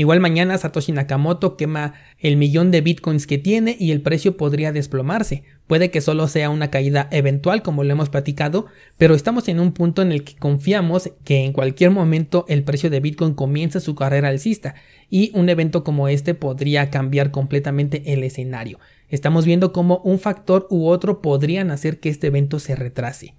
Igual 0.01 0.19
mañana 0.19 0.57
Satoshi 0.57 0.93
Nakamoto 0.93 1.55
quema 1.57 1.93
el 2.17 2.35
millón 2.35 2.71
de 2.71 2.81
bitcoins 2.81 3.27
que 3.27 3.37
tiene 3.37 3.77
y 3.79 3.91
el 3.91 4.01
precio 4.01 4.35
podría 4.35 4.71
desplomarse. 4.71 5.43
Puede 5.67 5.91
que 5.91 6.01
solo 6.01 6.27
sea 6.27 6.49
una 6.49 6.71
caída 6.71 7.07
eventual 7.11 7.61
como 7.61 7.83
lo 7.83 7.91
hemos 7.91 8.09
platicado, 8.09 8.65
pero 8.97 9.13
estamos 9.13 9.47
en 9.47 9.59
un 9.59 9.73
punto 9.73 10.01
en 10.01 10.11
el 10.11 10.23
que 10.23 10.35
confiamos 10.35 11.11
que 11.23 11.45
en 11.45 11.53
cualquier 11.53 11.91
momento 11.91 12.45
el 12.49 12.63
precio 12.63 12.89
de 12.89 12.99
bitcoin 12.99 13.35
comienza 13.35 13.79
su 13.79 13.93
carrera 13.93 14.29
alcista 14.29 14.73
y 15.07 15.29
un 15.35 15.49
evento 15.49 15.83
como 15.83 16.07
este 16.07 16.33
podría 16.33 16.89
cambiar 16.89 17.29
completamente 17.29 18.11
el 18.11 18.23
escenario. 18.23 18.79
Estamos 19.07 19.45
viendo 19.45 19.71
cómo 19.71 19.99
un 20.03 20.17
factor 20.17 20.65
u 20.71 20.87
otro 20.87 21.21
podrían 21.21 21.69
hacer 21.69 21.99
que 21.99 22.09
este 22.09 22.25
evento 22.25 22.57
se 22.57 22.75
retrase. 22.75 23.35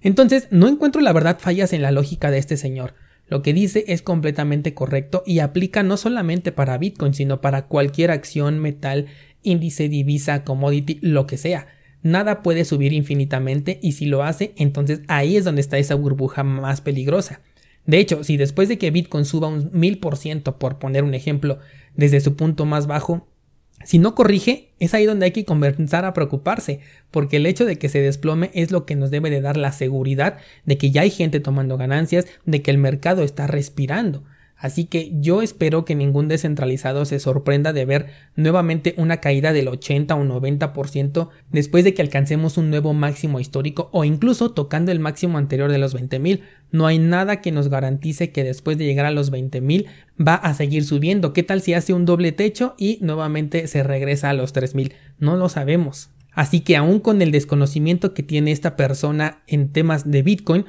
Entonces, 0.00 0.46
no 0.52 0.68
encuentro 0.68 1.00
la 1.00 1.12
verdad 1.12 1.40
fallas 1.40 1.72
en 1.72 1.82
la 1.82 1.90
lógica 1.90 2.30
de 2.30 2.38
este 2.38 2.56
señor. 2.56 2.94
Lo 3.28 3.42
que 3.42 3.52
dice 3.52 3.84
es 3.88 4.02
completamente 4.02 4.74
correcto 4.74 5.22
y 5.26 5.40
aplica 5.40 5.82
no 5.82 5.96
solamente 5.96 6.52
para 6.52 6.78
Bitcoin, 6.78 7.14
sino 7.14 7.40
para 7.40 7.66
cualquier 7.66 8.10
acción, 8.10 8.58
metal, 8.58 9.06
índice, 9.42 9.88
divisa, 9.88 10.44
commodity, 10.44 10.98
lo 11.02 11.26
que 11.26 11.36
sea. 11.36 11.68
Nada 12.02 12.42
puede 12.42 12.64
subir 12.64 12.92
infinitamente 12.92 13.78
y 13.82 13.92
si 13.92 14.06
lo 14.06 14.22
hace, 14.22 14.52
entonces 14.56 15.02
ahí 15.08 15.36
es 15.36 15.44
donde 15.44 15.60
está 15.60 15.78
esa 15.78 15.94
burbuja 15.94 16.42
más 16.44 16.80
peligrosa. 16.80 17.40
De 17.86 17.98
hecho, 17.98 18.22
si 18.22 18.36
después 18.36 18.68
de 18.68 18.78
que 18.78 18.90
Bitcoin 18.90 19.24
suba 19.24 19.48
un 19.48 19.72
1000%, 19.72 20.58
por 20.58 20.78
poner 20.78 21.04
un 21.04 21.14
ejemplo, 21.14 21.58
desde 21.96 22.20
su 22.20 22.36
punto 22.36 22.66
más 22.66 22.86
bajo, 22.86 23.26
si 23.84 23.98
no 23.98 24.14
corrige, 24.14 24.70
es 24.80 24.94
ahí 24.94 25.06
donde 25.06 25.26
hay 25.26 25.32
que 25.32 25.44
comenzar 25.44 26.04
a 26.04 26.12
preocuparse, 26.12 26.80
porque 27.10 27.36
el 27.36 27.46
hecho 27.46 27.64
de 27.64 27.78
que 27.78 27.88
se 27.88 28.00
desplome 28.00 28.50
es 28.54 28.70
lo 28.70 28.84
que 28.86 28.96
nos 28.96 29.10
debe 29.10 29.30
de 29.30 29.40
dar 29.40 29.56
la 29.56 29.72
seguridad 29.72 30.38
de 30.64 30.78
que 30.78 30.90
ya 30.90 31.02
hay 31.02 31.10
gente 31.10 31.40
tomando 31.40 31.76
ganancias, 31.76 32.26
de 32.44 32.62
que 32.62 32.70
el 32.70 32.78
mercado 32.78 33.22
está 33.22 33.46
respirando. 33.46 34.24
Así 34.58 34.86
que 34.86 35.12
yo 35.20 35.40
espero 35.40 35.84
que 35.84 35.94
ningún 35.94 36.26
descentralizado 36.26 37.04
se 37.04 37.20
sorprenda 37.20 37.72
de 37.72 37.84
ver 37.84 38.06
nuevamente 38.34 38.92
una 38.96 39.18
caída 39.18 39.52
del 39.52 39.68
80 39.68 40.16
o 40.16 40.24
90% 40.24 41.28
después 41.52 41.84
de 41.84 41.94
que 41.94 42.02
alcancemos 42.02 42.58
un 42.58 42.68
nuevo 42.68 42.92
máximo 42.92 43.38
histórico 43.38 43.88
o 43.92 44.04
incluso 44.04 44.50
tocando 44.50 44.90
el 44.90 44.98
máximo 44.98 45.38
anterior 45.38 45.70
de 45.70 45.78
los 45.78 45.96
20.000. 45.96 46.40
No 46.72 46.88
hay 46.88 46.98
nada 46.98 47.40
que 47.40 47.52
nos 47.52 47.68
garantice 47.68 48.32
que 48.32 48.42
después 48.42 48.76
de 48.78 48.84
llegar 48.84 49.06
a 49.06 49.12
los 49.12 49.30
20.000 49.30 49.86
va 50.20 50.34
a 50.34 50.52
seguir 50.54 50.84
subiendo. 50.84 51.32
¿Qué 51.32 51.44
tal 51.44 51.62
si 51.62 51.74
hace 51.74 51.92
un 51.92 52.04
doble 52.04 52.32
techo 52.32 52.74
y 52.76 52.98
nuevamente 53.00 53.68
se 53.68 53.84
regresa 53.84 54.30
a 54.30 54.34
los 54.34 54.52
3.000? 54.52 54.92
No 55.20 55.36
lo 55.36 55.48
sabemos. 55.48 56.10
Así 56.32 56.60
que 56.60 56.76
aún 56.76 56.98
con 57.00 57.22
el 57.22 57.30
desconocimiento 57.30 58.12
que 58.12 58.22
tiene 58.22 58.52
esta 58.52 58.76
persona 58.76 59.42
en 59.46 59.70
temas 59.72 60.10
de 60.10 60.22
Bitcoin, 60.22 60.66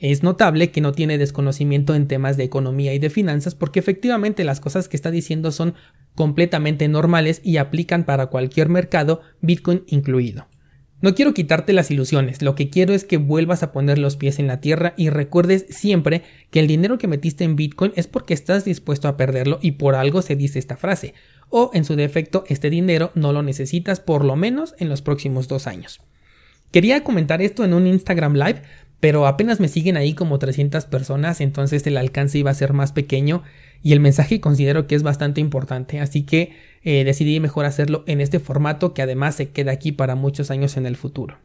es 0.00 0.22
notable 0.22 0.70
que 0.70 0.80
no 0.80 0.92
tiene 0.92 1.18
desconocimiento 1.18 1.94
en 1.94 2.08
temas 2.08 2.38
de 2.38 2.44
economía 2.44 2.94
y 2.94 2.98
de 2.98 3.10
finanzas 3.10 3.54
porque 3.54 3.80
efectivamente 3.80 4.44
las 4.44 4.58
cosas 4.58 4.88
que 4.88 4.96
está 4.96 5.10
diciendo 5.10 5.52
son 5.52 5.74
completamente 6.14 6.88
normales 6.88 7.40
y 7.44 7.58
aplican 7.58 8.04
para 8.04 8.26
cualquier 8.26 8.70
mercado, 8.70 9.20
Bitcoin 9.42 9.84
incluido. 9.86 10.46
No 11.02 11.14
quiero 11.14 11.32
quitarte 11.32 11.72
las 11.72 11.90
ilusiones, 11.90 12.42
lo 12.42 12.54
que 12.54 12.68
quiero 12.68 12.92
es 12.92 13.04
que 13.04 13.16
vuelvas 13.16 13.62
a 13.62 13.72
poner 13.72 13.98
los 13.98 14.16
pies 14.16 14.38
en 14.38 14.46
la 14.46 14.60
tierra 14.60 14.92
y 14.98 15.08
recuerdes 15.08 15.66
siempre 15.70 16.22
que 16.50 16.60
el 16.60 16.66
dinero 16.66 16.98
que 16.98 17.08
metiste 17.08 17.44
en 17.44 17.56
Bitcoin 17.56 17.92
es 17.96 18.06
porque 18.06 18.34
estás 18.34 18.66
dispuesto 18.66 19.08
a 19.08 19.16
perderlo 19.16 19.58
y 19.62 19.72
por 19.72 19.94
algo 19.94 20.20
se 20.20 20.36
dice 20.36 20.58
esta 20.58 20.76
frase, 20.76 21.14
o 21.48 21.70
en 21.72 21.84
su 21.84 21.96
defecto 21.96 22.44
este 22.48 22.68
dinero 22.68 23.12
no 23.14 23.32
lo 23.32 23.42
necesitas 23.42 24.00
por 24.00 24.26
lo 24.26 24.36
menos 24.36 24.74
en 24.78 24.90
los 24.90 25.00
próximos 25.00 25.48
dos 25.48 25.66
años. 25.66 26.00
Quería 26.70 27.02
comentar 27.02 27.40
esto 27.42 27.64
en 27.64 27.72
un 27.74 27.86
Instagram 27.86 28.34
Live 28.34 28.62
pero 29.00 29.26
apenas 29.26 29.60
me 29.60 29.68
siguen 29.68 29.96
ahí 29.96 30.12
como 30.12 30.38
300 30.38 30.84
personas, 30.84 31.40
entonces 31.40 31.86
el 31.86 31.96
alcance 31.96 32.38
iba 32.38 32.50
a 32.50 32.54
ser 32.54 32.74
más 32.74 32.92
pequeño 32.92 33.42
y 33.82 33.92
el 33.92 34.00
mensaje 34.00 34.40
considero 34.40 34.86
que 34.86 34.94
es 34.94 35.02
bastante 35.02 35.40
importante, 35.40 36.00
así 36.00 36.22
que 36.22 36.52
eh, 36.82 37.04
decidí 37.04 37.40
mejor 37.40 37.64
hacerlo 37.64 38.04
en 38.06 38.20
este 38.20 38.38
formato 38.38 38.92
que 38.92 39.02
además 39.02 39.34
se 39.34 39.48
queda 39.50 39.72
aquí 39.72 39.92
para 39.92 40.14
muchos 40.14 40.50
años 40.50 40.76
en 40.76 40.86
el 40.86 40.96
futuro. 40.96 41.38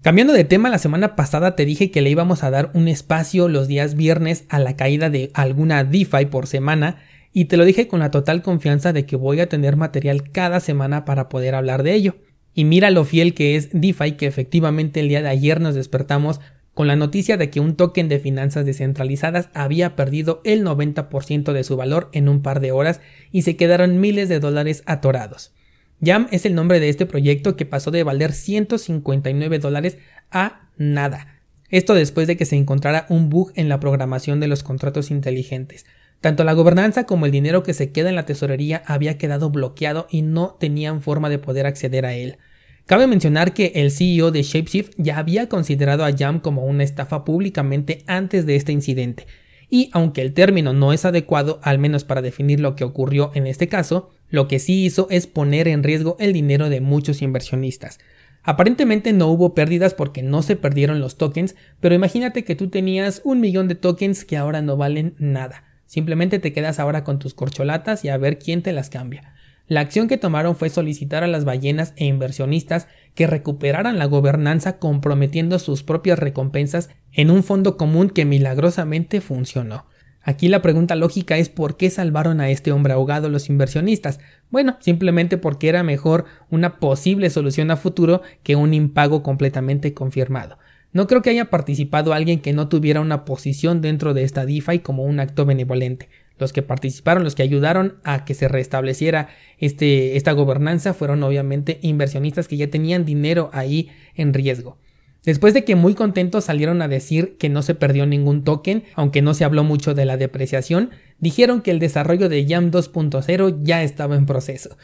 Cambiando 0.00 0.32
de 0.32 0.44
tema, 0.44 0.70
la 0.70 0.78
semana 0.78 1.16
pasada 1.16 1.56
te 1.56 1.66
dije 1.66 1.90
que 1.90 2.00
le 2.00 2.10
íbamos 2.10 2.44
a 2.44 2.50
dar 2.50 2.70
un 2.72 2.88
espacio 2.88 3.48
los 3.48 3.66
días 3.66 3.94
viernes 3.96 4.44
a 4.48 4.58
la 4.60 4.76
caída 4.76 5.10
de 5.10 5.30
alguna 5.34 5.84
DeFi 5.84 6.26
por 6.26 6.46
semana 6.46 6.98
y 7.32 7.46
te 7.46 7.56
lo 7.56 7.64
dije 7.64 7.88
con 7.88 8.00
la 8.00 8.10
total 8.10 8.40
confianza 8.40 8.92
de 8.92 9.04
que 9.06 9.16
voy 9.16 9.40
a 9.40 9.48
tener 9.48 9.76
material 9.76 10.30
cada 10.30 10.60
semana 10.60 11.04
para 11.04 11.28
poder 11.28 11.54
hablar 11.54 11.82
de 11.82 11.94
ello. 11.94 12.16
Y 12.54 12.64
mira 12.64 12.90
lo 12.90 13.04
fiel 13.04 13.34
que 13.34 13.56
es 13.56 13.70
DeFi 13.72 14.12
que 14.12 14.26
efectivamente 14.26 15.00
el 15.00 15.08
día 15.08 15.20
de 15.20 15.28
ayer 15.28 15.60
nos 15.60 15.74
despertamos 15.74 16.40
con 16.78 16.86
la 16.86 16.94
noticia 16.94 17.36
de 17.36 17.50
que 17.50 17.58
un 17.58 17.74
token 17.74 18.08
de 18.08 18.20
finanzas 18.20 18.64
descentralizadas 18.64 19.48
había 19.52 19.96
perdido 19.96 20.40
el 20.44 20.64
90% 20.64 21.52
de 21.52 21.64
su 21.64 21.76
valor 21.76 22.08
en 22.12 22.28
un 22.28 22.40
par 22.40 22.60
de 22.60 22.70
horas 22.70 23.00
y 23.32 23.42
se 23.42 23.56
quedaron 23.56 23.98
miles 23.98 24.28
de 24.28 24.38
dólares 24.38 24.84
atorados. 24.86 25.52
Jam 26.00 26.28
es 26.30 26.46
el 26.46 26.54
nombre 26.54 26.78
de 26.78 26.88
este 26.88 27.04
proyecto 27.04 27.56
que 27.56 27.66
pasó 27.66 27.90
de 27.90 28.04
valer 28.04 28.32
159 28.32 29.58
dólares 29.58 29.98
a 30.30 30.70
nada. 30.76 31.40
Esto 31.68 31.94
después 31.94 32.28
de 32.28 32.36
que 32.36 32.46
se 32.46 32.54
encontrara 32.54 33.06
un 33.08 33.28
bug 33.28 33.50
en 33.56 33.68
la 33.68 33.80
programación 33.80 34.38
de 34.38 34.46
los 34.46 34.62
contratos 34.62 35.10
inteligentes. 35.10 35.84
Tanto 36.20 36.44
la 36.44 36.52
gobernanza 36.52 37.06
como 37.06 37.26
el 37.26 37.32
dinero 37.32 37.64
que 37.64 37.74
se 37.74 37.90
queda 37.90 38.08
en 38.08 38.14
la 38.14 38.24
tesorería 38.24 38.84
había 38.86 39.18
quedado 39.18 39.50
bloqueado 39.50 40.06
y 40.10 40.22
no 40.22 40.56
tenían 40.60 41.02
forma 41.02 41.28
de 41.28 41.40
poder 41.40 41.66
acceder 41.66 42.06
a 42.06 42.14
él. 42.14 42.38
Cabe 42.88 43.06
mencionar 43.06 43.52
que 43.52 43.72
el 43.74 43.90
CEO 43.90 44.30
de 44.30 44.42
Shapeshift 44.42 44.94
ya 44.96 45.18
había 45.18 45.46
considerado 45.50 46.06
a 46.06 46.16
Jam 46.16 46.40
como 46.40 46.64
una 46.64 46.84
estafa 46.84 47.22
públicamente 47.22 48.02
antes 48.06 48.46
de 48.46 48.56
este 48.56 48.72
incidente, 48.72 49.26
y 49.68 49.90
aunque 49.92 50.22
el 50.22 50.32
término 50.32 50.72
no 50.72 50.94
es 50.94 51.04
adecuado, 51.04 51.60
al 51.62 51.78
menos 51.78 52.04
para 52.04 52.22
definir 52.22 52.60
lo 52.60 52.76
que 52.76 52.84
ocurrió 52.84 53.30
en 53.34 53.46
este 53.46 53.68
caso, 53.68 54.08
lo 54.30 54.48
que 54.48 54.58
sí 54.58 54.86
hizo 54.86 55.06
es 55.10 55.26
poner 55.26 55.68
en 55.68 55.82
riesgo 55.82 56.16
el 56.18 56.32
dinero 56.32 56.70
de 56.70 56.80
muchos 56.80 57.20
inversionistas. 57.20 57.98
Aparentemente 58.42 59.12
no 59.12 59.26
hubo 59.28 59.52
pérdidas 59.52 59.92
porque 59.92 60.22
no 60.22 60.40
se 60.40 60.56
perdieron 60.56 60.98
los 60.98 61.18
tokens, 61.18 61.56
pero 61.80 61.94
imagínate 61.94 62.42
que 62.42 62.56
tú 62.56 62.70
tenías 62.70 63.20
un 63.22 63.40
millón 63.42 63.68
de 63.68 63.74
tokens 63.74 64.24
que 64.24 64.38
ahora 64.38 64.62
no 64.62 64.78
valen 64.78 65.14
nada. 65.18 65.62
Simplemente 65.84 66.38
te 66.38 66.54
quedas 66.54 66.78
ahora 66.78 67.04
con 67.04 67.18
tus 67.18 67.34
corcholatas 67.34 68.02
y 68.06 68.08
a 68.08 68.16
ver 68.16 68.38
quién 68.38 68.62
te 68.62 68.72
las 68.72 68.88
cambia. 68.88 69.34
La 69.68 69.80
acción 69.80 70.08
que 70.08 70.16
tomaron 70.16 70.56
fue 70.56 70.70
solicitar 70.70 71.22
a 71.22 71.28
las 71.28 71.44
ballenas 71.44 71.92
e 71.96 72.06
inversionistas 72.06 72.88
que 73.14 73.26
recuperaran 73.26 73.98
la 73.98 74.06
gobernanza 74.06 74.78
comprometiendo 74.78 75.58
sus 75.58 75.82
propias 75.82 76.18
recompensas 76.18 76.88
en 77.12 77.30
un 77.30 77.42
fondo 77.42 77.76
común 77.76 78.08
que 78.08 78.24
milagrosamente 78.24 79.20
funcionó. 79.20 79.84
Aquí 80.22 80.48
la 80.48 80.62
pregunta 80.62 80.94
lógica 80.94 81.36
es 81.36 81.50
por 81.50 81.76
qué 81.76 81.90
salvaron 81.90 82.40
a 82.40 82.48
este 82.48 82.72
hombre 82.72 82.94
ahogado 82.94 83.28
los 83.28 83.50
inversionistas. 83.50 84.20
Bueno, 84.50 84.76
simplemente 84.80 85.36
porque 85.36 85.68
era 85.68 85.82
mejor 85.82 86.24
una 86.50 86.78
posible 86.80 87.28
solución 87.28 87.70
a 87.70 87.76
futuro 87.76 88.22
que 88.42 88.56
un 88.56 88.72
impago 88.72 89.22
completamente 89.22 89.92
confirmado. 89.92 90.58
No 90.92 91.06
creo 91.06 91.20
que 91.20 91.30
haya 91.30 91.50
participado 91.50 92.14
alguien 92.14 92.40
que 92.40 92.54
no 92.54 92.68
tuviera 92.68 93.00
una 93.00 93.26
posición 93.26 93.82
dentro 93.82 94.14
de 94.14 94.24
esta 94.24 94.46
DeFi 94.46 94.78
como 94.78 95.04
un 95.04 95.20
acto 95.20 95.44
benevolente. 95.44 96.08
Los 96.38 96.52
que 96.52 96.62
participaron, 96.62 97.24
los 97.24 97.34
que 97.34 97.42
ayudaron 97.42 97.98
a 98.04 98.24
que 98.24 98.34
se 98.34 98.48
restableciera 98.48 99.28
este, 99.58 100.16
esta 100.16 100.32
gobernanza 100.32 100.94
fueron 100.94 101.22
obviamente 101.22 101.78
inversionistas 101.82 102.48
que 102.48 102.56
ya 102.56 102.68
tenían 102.68 103.04
dinero 103.04 103.50
ahí 103.52 103.90
en 104.14 104.32
riesgo. 104.34 104.78
Después 105.24 105.52
de 105.52 105.64
que 105.64 105.74
muy 105.74 105.94
contentos 105.94 106.44
salieron 106.44 106.80
a 106.80 106.88
decir 106.88 107.36
que 107.38 107.48
no 107.48 107.62
se 107.62 107.74
perdió 107.74 108.06
ningún 108.06 108.44
token, 108.44 108.84
aunque 108.94 109.20
no 109.20 109.34
se 109.34 109.44
habló 109.44 109.64
mucho 109.64 109.94
de 109.94 110.04
la 110.04 110.16
depreciación, 110.16 110.90
dijeron 111.18 111.60
que 111.60 111.70
el 111.70 111.80
desarrollo 111.80 112.28
de 112.28 112.46
YAM 112.46 112.70
2.0 112.70 113.58
ya 113.62 113.82
estaba 113.82 114.16
en 114.16 114.26
proceso. 114.26 114.76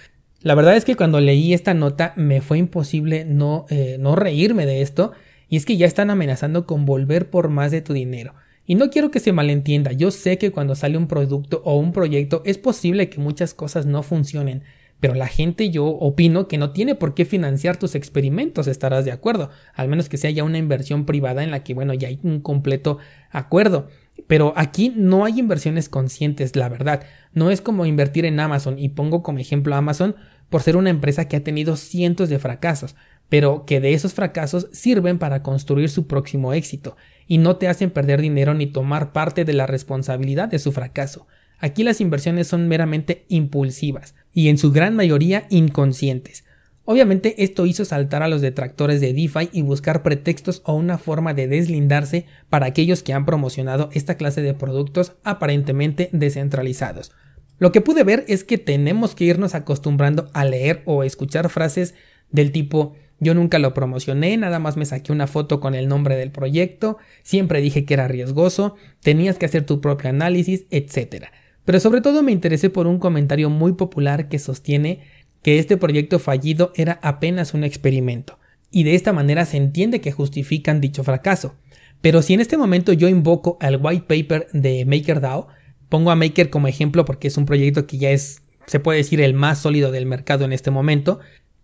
La 0.42 0.54
verdad 0.54 0.76
es 0.76 0.84
que 0.84 0.96
cuando 0.96 1.20
leí 1.20 1.54
esta 1.54 1.72
nota 1.72 2.12
me 2.16 2.42
fue 2.42 2.58
imposible 2.58 3.24
no, 3.24 3.64
eh, 3.70 3.96
no 3.98 4.16
reírme 4.16 4.66
de 4.66 4.82
esto, 4.82 5.12
y 5.48 5.56
es 5.56 5.64
que 5.64 5.76
ya 5.76 5.86
están 5.86 6.10
amenazando 6.10 6.66
con 6.66 6.84
volver 6.84 7.30
por 7.30 7.48
más 7.48 7.70
de 7.70 7.80
tu 7.80 7.92
dinero. 7.94 8.34
Y 8.66 8.76
no 8.76 8.90
quiero 8.90 9.10
que 9.10 9.20
se 9.20 9.32
malentienda, 9.32 9.92
yo 9.92 10.10
sé 10.10 10.38
que 10.38 10.50
cuando 10.50 10.74
sale 10.74 10.96
un 10.96 11.06
producto 11.06 11.60
o 11.64 11.76
un 11.76 11.92
proyecto 11.92 12.42
es 12.46 12.56
posible 12.56 13.10
que 13.10 13.20
muchas 13.20 13.52
cosas 13.52 13.84
no 13.84 14.02
funcionen, 14.02 14.62
pero 15.00 15.14
la 15.14 15.26
gente 15.26 15.68
yo 15.68 15.84
opino 15.86 16.48
que 16.48 16.56
no 16.56 16.72
tiene 16.72 16.94
por 16.94 17.12
qué 17.12 17.26
financiar 17.26 17.76
tus 17.76 17.94
experimentos, 17.94 18.66
estarás 18.66 19.04
de 19.04 19.12
acuerdo, 19.12 19.50
al 19.74 19.88
menos 19.88 20.08
que 20.08 20.16
sea 20.16 20.30
ya 20.30 20.44
una 20.44 20.56
inversión 20.56 21.04
privada 21.04 21.44
en 21.44 21.50
la 21.50 21.62
que, 21.62 21.74
bueno, 21.74 21.92
ya 21.92 22.08
hay 22.08 22.18
un 22.22 22.40
completo 22.40 22.96
acuerdo. 23.30 23.88
Pero 24.28 24.54
aquí 24.56 24.92
no 24.96 25.24
hay 25.24 25.40
inversiones 25.40 25.88
conscientes, 25.88 26.56
la 26.56 26.68
verdad. 26.68 27.02
No 27.32 27.50
es 27.50 27.60
como 27.60 27.84
invertir 27.84 28.24
en 28.24 28.40
Amazon, 28.40 28.78
y 28.78 28.90
pongo 28.90 29.22
como 29.22 29.40
ejemplo 29.40 29.74
Amazon 29.74 30.14
por 30.48 30.62
ser 30.62 30.76
una 30.76 30.90
empresa 30.90 31.28
que 31.28 31.36
ha 31.36 31.44
tenido 31.44 31.76
cientos 31.76 32.28
de 32.28 32.38
fracasos 32.38 32.94
pero 33.28 33.64
que 33.66 33.80
de 33.80 33.94
esos 33.94 34.14
fracasos 34.14 34.68
sirven 34.72 35.18
para 35.18 35.42
construir 35.42 35.88
su 35.88 36.06
próximo 36.06 36.52
éxito 36.52 36.96
y 37.26 37.38
no 37.38 37.56
te 37.56 37.68
hacen 37.68 37.90
perder 37.90 38.20
dinero 38.20 38.54
ni 38.54 38.66
tomar 38.66 39.12
parte 39.12 39.44
de 39.44 39.52
la 39.52 39.66
responsabilidad 39.66 40.48
de 40.48 40.58
su 40.58 40.72
fracaso. 40.72 41.26
Aquí 41.58 41.82
las 41.82 42.00
inversiones 42.00 42.46
son 42.46 42.68
meramente 42.68 43.24
impulsivas 43.28 44.14
y 44.32 44.48
en 44.48 44.58
su 44.58 44.72
gran 44.72 44.94
mayoría 44.94 45.46
inconscientes. 45.50 46.44
Obviamente 46.86 47.42
esto 47.42 47.64
hizo 47.64 47.86
saltar 47.86 48.22
a 48.22 48.28
los 48.28 48.42
detractores 48.42 49.00
de 49.00 49.14
DeFi 49.14 49.48
y 49.52 49.62
buscar 49.62 50.02
pretextos 50.02 50.60
o 50.66 50.74
una 50.74 50.98
forma 50.98 51.32
de 51.32 51.48
deslindarse 51.48 52.26
para 52.50 52.66
aquellos 52.66 53.02
que 53.02 53.14
han 53.14 53.24
promocionado 53.24 53.88
esta 53.94 54.16
clase 54.16 54.42
de 54.42 54.52
productos 54.52 55.12
aparentemente 55.24 56.10
descentralizados. 56.12 57.12
Lo 57.58 57.72
que 57.72 57.80
pude 57.80 58.04
ver 58.04 58.24
es 58.28 58.44
que 58.44 58.58
tenemos 58.58 59.14
que 59.14 59.24
irnos 59.24 59.54
acostumbrando 59.54 60.28
a 60.34 60.44
leer 60.44 60.82
o 60.84 61.04
escuchar 61.04 61.48
frases 61.48 61.94
del 62.30 62.52
tipo 62.52 62.94
yo 63.24 63.34
nunca 63.34 63.58
lo 63.58 63.74
promocioné, 63.74 64.36
nada 64.36 64.60
más 64.60 64.76
me 64.76 64.84
saqué 64.84 65.10
una 65.10 65.26
foto 65.26 65.58
con 65.58 65.74
el 65.74 65.88
nombre 65.88 66.16
del 66.16 66.30
proyecto, 66.30 66.98
siempre 67.24 67.60
dije 67.60 67.84
que 67.84 67.94
era 67.94 68.06
riesgoso, 68.06 68.76
tenías 69.02 69.36
que 69.38 69.46
hacer 69.46 69.66
tu 69.66 69.80
propio 69.80 70.10
análisis, 70.10 70.66
etc. 70.70 71.26
Pero 71.64 71.80
sobre 71.80 72.00
todo 72.00 72.22
me 72.22 72.30
interesé 72.30 72.70
por 72.70 72.86
un 72.86 72.98
comentario 72.98 73.50
muy 73.50 73.72
popular 73.72 74.28
que 74.28 74.38
sostiene 74.38 75.00
que 75.42 75.58
este 75.58 75.76
proyecto 75.76 76.18
fallido 76.18 76.72
era 76.76 77.00
apenas 77.02 77.54
un 77.54 77.64
experimento, 77.64 78.38
y 78.70 78.84
de 78.84 78.94
esta 78.94 79.12
manera 79.12 79.44
se 79.46 79.56
entiende 79.56 80.00
que 80.00 80.12
justifican 80.12 80.80
dicho 80.80 81.02
fracaso. 81.02 81.56
Pero 82.00 82.22
si 82.22 82.34
en 82.34 82.40
este 82.40 82.58
momento 82.58 82.92
yo 82.92 83.08
invoco 83.08 83.56
al 83.60 83.80
white 83.82 84.04
paper 84.06 84.48
de 84.52 84.84
MakerDAO, 84.84 85.48
pongo 85.88 86.10
a 86.10 86.16
Maker 86.16 86.50
como 86.50 86.68
ejemplo 86.68 87.04
porque 87.04 87.28
es 87.28 87.36
un 87.36 87.46
proyecto 87.46 87.86
que 87.86 87.98
ya 87.98 88.10
es, 88.10 88.42
se 88.66 88.80
puede 88.80 88.98
decir, 88.98 89.20
el 89.20 89.32
más 89.32 89.60
sólido 89.60 89.90
del 89.90 90.06
mercado 90.06 90.44
en 90.44 90.52
este 90.52 90.70
momento, 90.70 91.20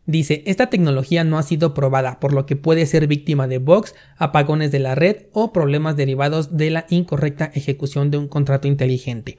Dice, 0.07 0.43
esta 0.47 0.69
tecnología 0.69 1.25
no 1.25 1.39
ha 1.39 1.43
sido 1.43 1.75
probada, 1.75 2.19
por 2.21 2.33
lo 2.33 2.47
que 2.47 2.57
puede 2.57 2.87
ser 2.87 3.07
víctima 3.07 3.47
de 3.47 3.59
bugs, 3.59 3.95
apagones 4.17 4.73
de 4.73 4.79
la 4.79 4.95
red 4.95 5.27
o 5.33 5.53
problemas 5.53 5.97
derivados 5.97 6.57
de 6.57 6.71
la 6.71 6.87
incorrecta 6.89 7.51
ejecución 7.55 8.11
de 8.11 8.19
un 8.19 8.27
contrato 8.27 8.67
inteligente. 8.67 9.39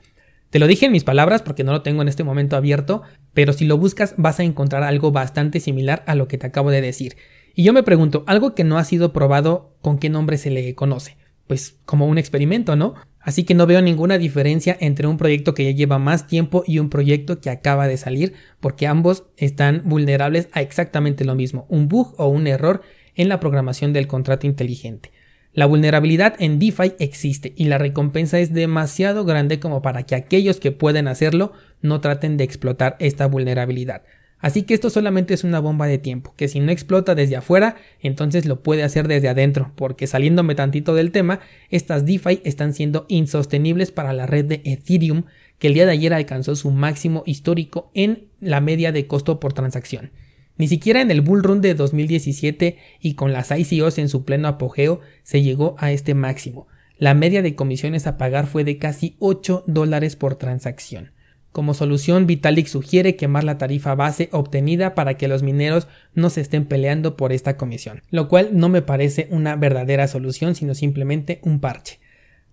Te 0.51 0.60
lo 0.60 0.68
dije 0.68 0.86
en 0.86 0.91
mis 0.91 1.03
palabras 1.03 1.41
porque 1.41 1.63
no 1.63 1.72
lo 1.72 1.82
tengo 1.82 2.01
en 2.01 2.10
este 2.10 2.24
momento 2.24 2.58
abierto, 2.58 3.01
pero 3.34 3.53
si 3.53 3.65
lo 3.65 3.77
buscas 3.77 4.13
vas 4.18 4.39
a 4.39 4.44
encontrar 4.44 4.84
algo 4.84 5.12
bastante 5.12 5.60
similar 5.60 6.03
a 6.08 6.15
lo 6.15 6.27
que 6.27 6.38
te 6.38 6.48
acabo 6.48 6.72
de 6.72 6.82
decir. 6.82 7.15
Y 7.56 7.63
yo 7.63 7.74
me 7.74 7.84
pregunto, 7.84 8.24
algo 8.27 8.53
que 8.53 8.63
no 8.63 8.77
ha 8.77 8.84
sido 8.84 9.13
probado, 9.13 9.75
¿con 9.82 9.98
qué 9.98 10.10
nombre 10.10 10.38
se 10.38 10.51
le 10.51 10.75
conoce? 10.75 11.18
Pues 11.48 11.77
como 11.86 12.08
un 12.08 12.18
experimento, 12.18 12.75
¿no? 12.75 12.96
Así 13.22 13.44
que 13.44 13.54
no 13.54 13.68
veo 13.68 13.82
ninguna 13.82 14.18
diferencia 14.18 14.75
entre 14.80 15.08
un 15.08 15.18
proyecto 15.18 15.54
que 15.54 15.66
ya 15.66 15.72
lleva 15.72 16.00
más 16.00 16.28
tiempo 16.28 16.63
y 16.66 16.80
un 16.80 16.90
proyecto 16.90 17.40
que 17.40 17.50
acaba 17.50 17.88
de 17.88 17.98
salir, 17.98 18.34
porque 18.60 18.88
ambos 18.88 19.25
están 19.38 19.84
vulnerables 19.86 20.50
a 20.54 20.62
exactamente 20.62 21.24
lo 21.24 21.36
mismo, 21.36 21.66
un 21.70 21.88
bug 21.88 22.16
o 22.18 22.28
un 22.28 22.48
error 22.48 22.82
en 23.16 23.30
la 23.30 23.40
programación 23.40 23.94
del 23.94 24.08
contrato 24.08 24.48
inteligente. 24.48 25.12
La 25.54 25.66
vulnerabilidad 25.66 26.36
en 26.40 26.60
DeFi 26.60 26.94
existe 27.00 27.54
y 27.58 27.66
la 27.66 27.78
recompensa 27.78 28.40
es 28.40 28.54
demasiado 28.54 29.25
grande 29.25 29.60
como 29.60 29.82
para 29.82 30.04
que 30.04 30.16
aquellos 30.16 30.60
que 30.60 30.72
pueden 30.72 31.10
hacerlo 31.10 31.51
no 31.82 32.00
traten 32.00 32.38
de 32.38 32.46
explotar 32.46 32.96
esta 33.00 33.28
vulnerabilidad. 33.28 34.04
Así 34.42 34.64
que 34.64 34.74
esto 34.74 34.90
solamente 34.90 35.36
es 35.36 35.44
una 35.44 35.60
bomba 35.60 35.86
de 35.86 36.00
tiempo, 36.00 36.34
que 36.36 36.48
si 36.48 36.60
no 36.60 36.72
explota 36.72 37.14
desde 37.14 37.36
afuera, 37.36 37.76
entonces 38.02 38.46
lo 38.46 38.64
puede 38.64 38.84
hacer 38.84 39.08
desde 39.08 39.30
adentro, 39.30 39.72
porque 39.76 40.08
saliéndome 40.08 40.56
tantito 40.56 40.96
del 40.96 41.12
tema, 41.12 41.40
estas 41.70 42.06
DeFi 42.06 42.42
están 42.44 42.74
siendo 42.74 43.06
insostenibles 43.08 43.92
para 43.92 44.14
la 44.14 44.26
red 44.26 44.46
de 44.46 44.62
Ethereum, 44.66 45.26
que 45.60 45.68
el 45.68 45.76
día 45.76 45.86
de 45.86 45.92
ayer 45.92 46.14
alcanzó 46.14 46.56
su 46.56 46.72
máximo 46.72 47.22
histórico 47.28 47.92
en 47.94 48.26
la 48.40 48.62
media 48.62 48.92
de 48.92 49.06
costo 49.06 49.40
por 49.40 49.54
transacción. 49.54 50.12
Ni 50.58 50.68
siquiera 50.68 51.02
en 51.02 51.12
el 51.12 51.22
bull 51.22 51.44
run 51.44 51.62
de 51.62 51.76
2017 51.76 52.78
y 53.00 53.14
con 53.14 53.32
las 53.32 53.52
ICOs 53.52 54.00
en 54.00 54.10
su 54.10 54.26
pleno 54.26 54.48
apogeo 54.48 55.02
se 55.24 55.44
llegó 55.44 55.76
a 55.78 55.92
este 55.92 56.14
máximo. 56.14 56.68
La 56.98 57.14
media 57.14 57.42
de 57.42 57.56
comisiones 57.56 58.06
a 58.06 58.18
pagar 58.18 58.48
fue 58.48 58.64
de 58.64 58.78
casi 58.78 59.16
8 59.20 59.64
dólares 59.68 60.16
por 60.16 60.36
transacción. 60.36 61.12
Como 61.51 61.74
solución, 61.74 62.27
Vitalik 62.27 62.67
sugiere 62.67 63.17
quemar 63.17 63.43
la 63.43 63.58
tarifa 63.58 63.93
base 63.93 64.29
obtenida 64.31 64.96
para 64.96 65.15
que 65.17 65.27
los 65.27 65.43
mineros 65.43 65.88
no 66.13 66.29
se 66.29 66.39
estén 66.39 66.65
peleando 66.65 67.17
por 67.17 67.34
esta 67.34 67.58
comisión, 67.58 68.01
lo 68.10 68.29
cual 68.29 68.50
no 68.53 68.70
me 68.70 68.81
parece 68.81 69.27
una 69.31 69.58
verdadera 69.58 70.08
solución, 70.08 70.55
sino 70.55 70.75
simplemente 70.75 71.39
un 71.43 71.60
parche. 71.60 72.00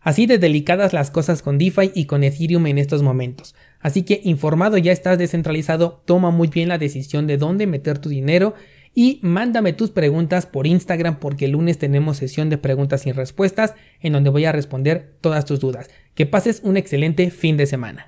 Así 0.01 0.27
de 0.27 0.39
delicadas 0.39 0.93
las 0.93 1.11
cosas 1.11 1.43
con 1.43 1.59
DeFi 1.59 1.93
y 1.95 2.07
con 2.07 2.25
Ethereum 2.25 2.67
en 2.67 2.79
estos 2.79 3.03
momentos. 3.03 3.55
Así 3.81 4.03
que 4.03 4.21
informado 4.25 4.79
ya 4.79 4.93
estás 4.93 5.19
descentralizado, 5.19 6.03
toma 6.05 6.31
muy 6.31 6.49
bien 6.49 6.69
la 6.69 6.79
decisión 6.79 7.27
de 7.27 7.37
dónde 7.37 7.67
meter 7.67 7.99
tu 7.99 8.09
dinero 8.09 8.55
y 8.95 9.21
mándame 9.23 9.73
tus 9.73 9.91
preguntas 9.91 10.47
por 10.47 10.67
Instagram 10.67 11.19
porque 11.21 11.45
el 11.45 11.53
lunes 11.53 11.79
tenemos 11.79 12.17
sesión 12.17 12.49
de 12.49 12.59
preguntas 12.59 13.07
y 13.07 13.13
respuestas 13.13 13.75
en 14.01 14.13
donde 14.13 14.31
voy 14.31 14.45
a 14.45 14.53
responder 14.53 15.15
todas 15.21 15.45
tus 15.45 15.61
dudas. 15.61 15.91
Que 16.15 16.27
pases 16.27 16.61
un 16.65 16.77
excelente 16.77 17.31
fin 17.31 17.57
de 17.57 17.67
semana. 17.67 18.07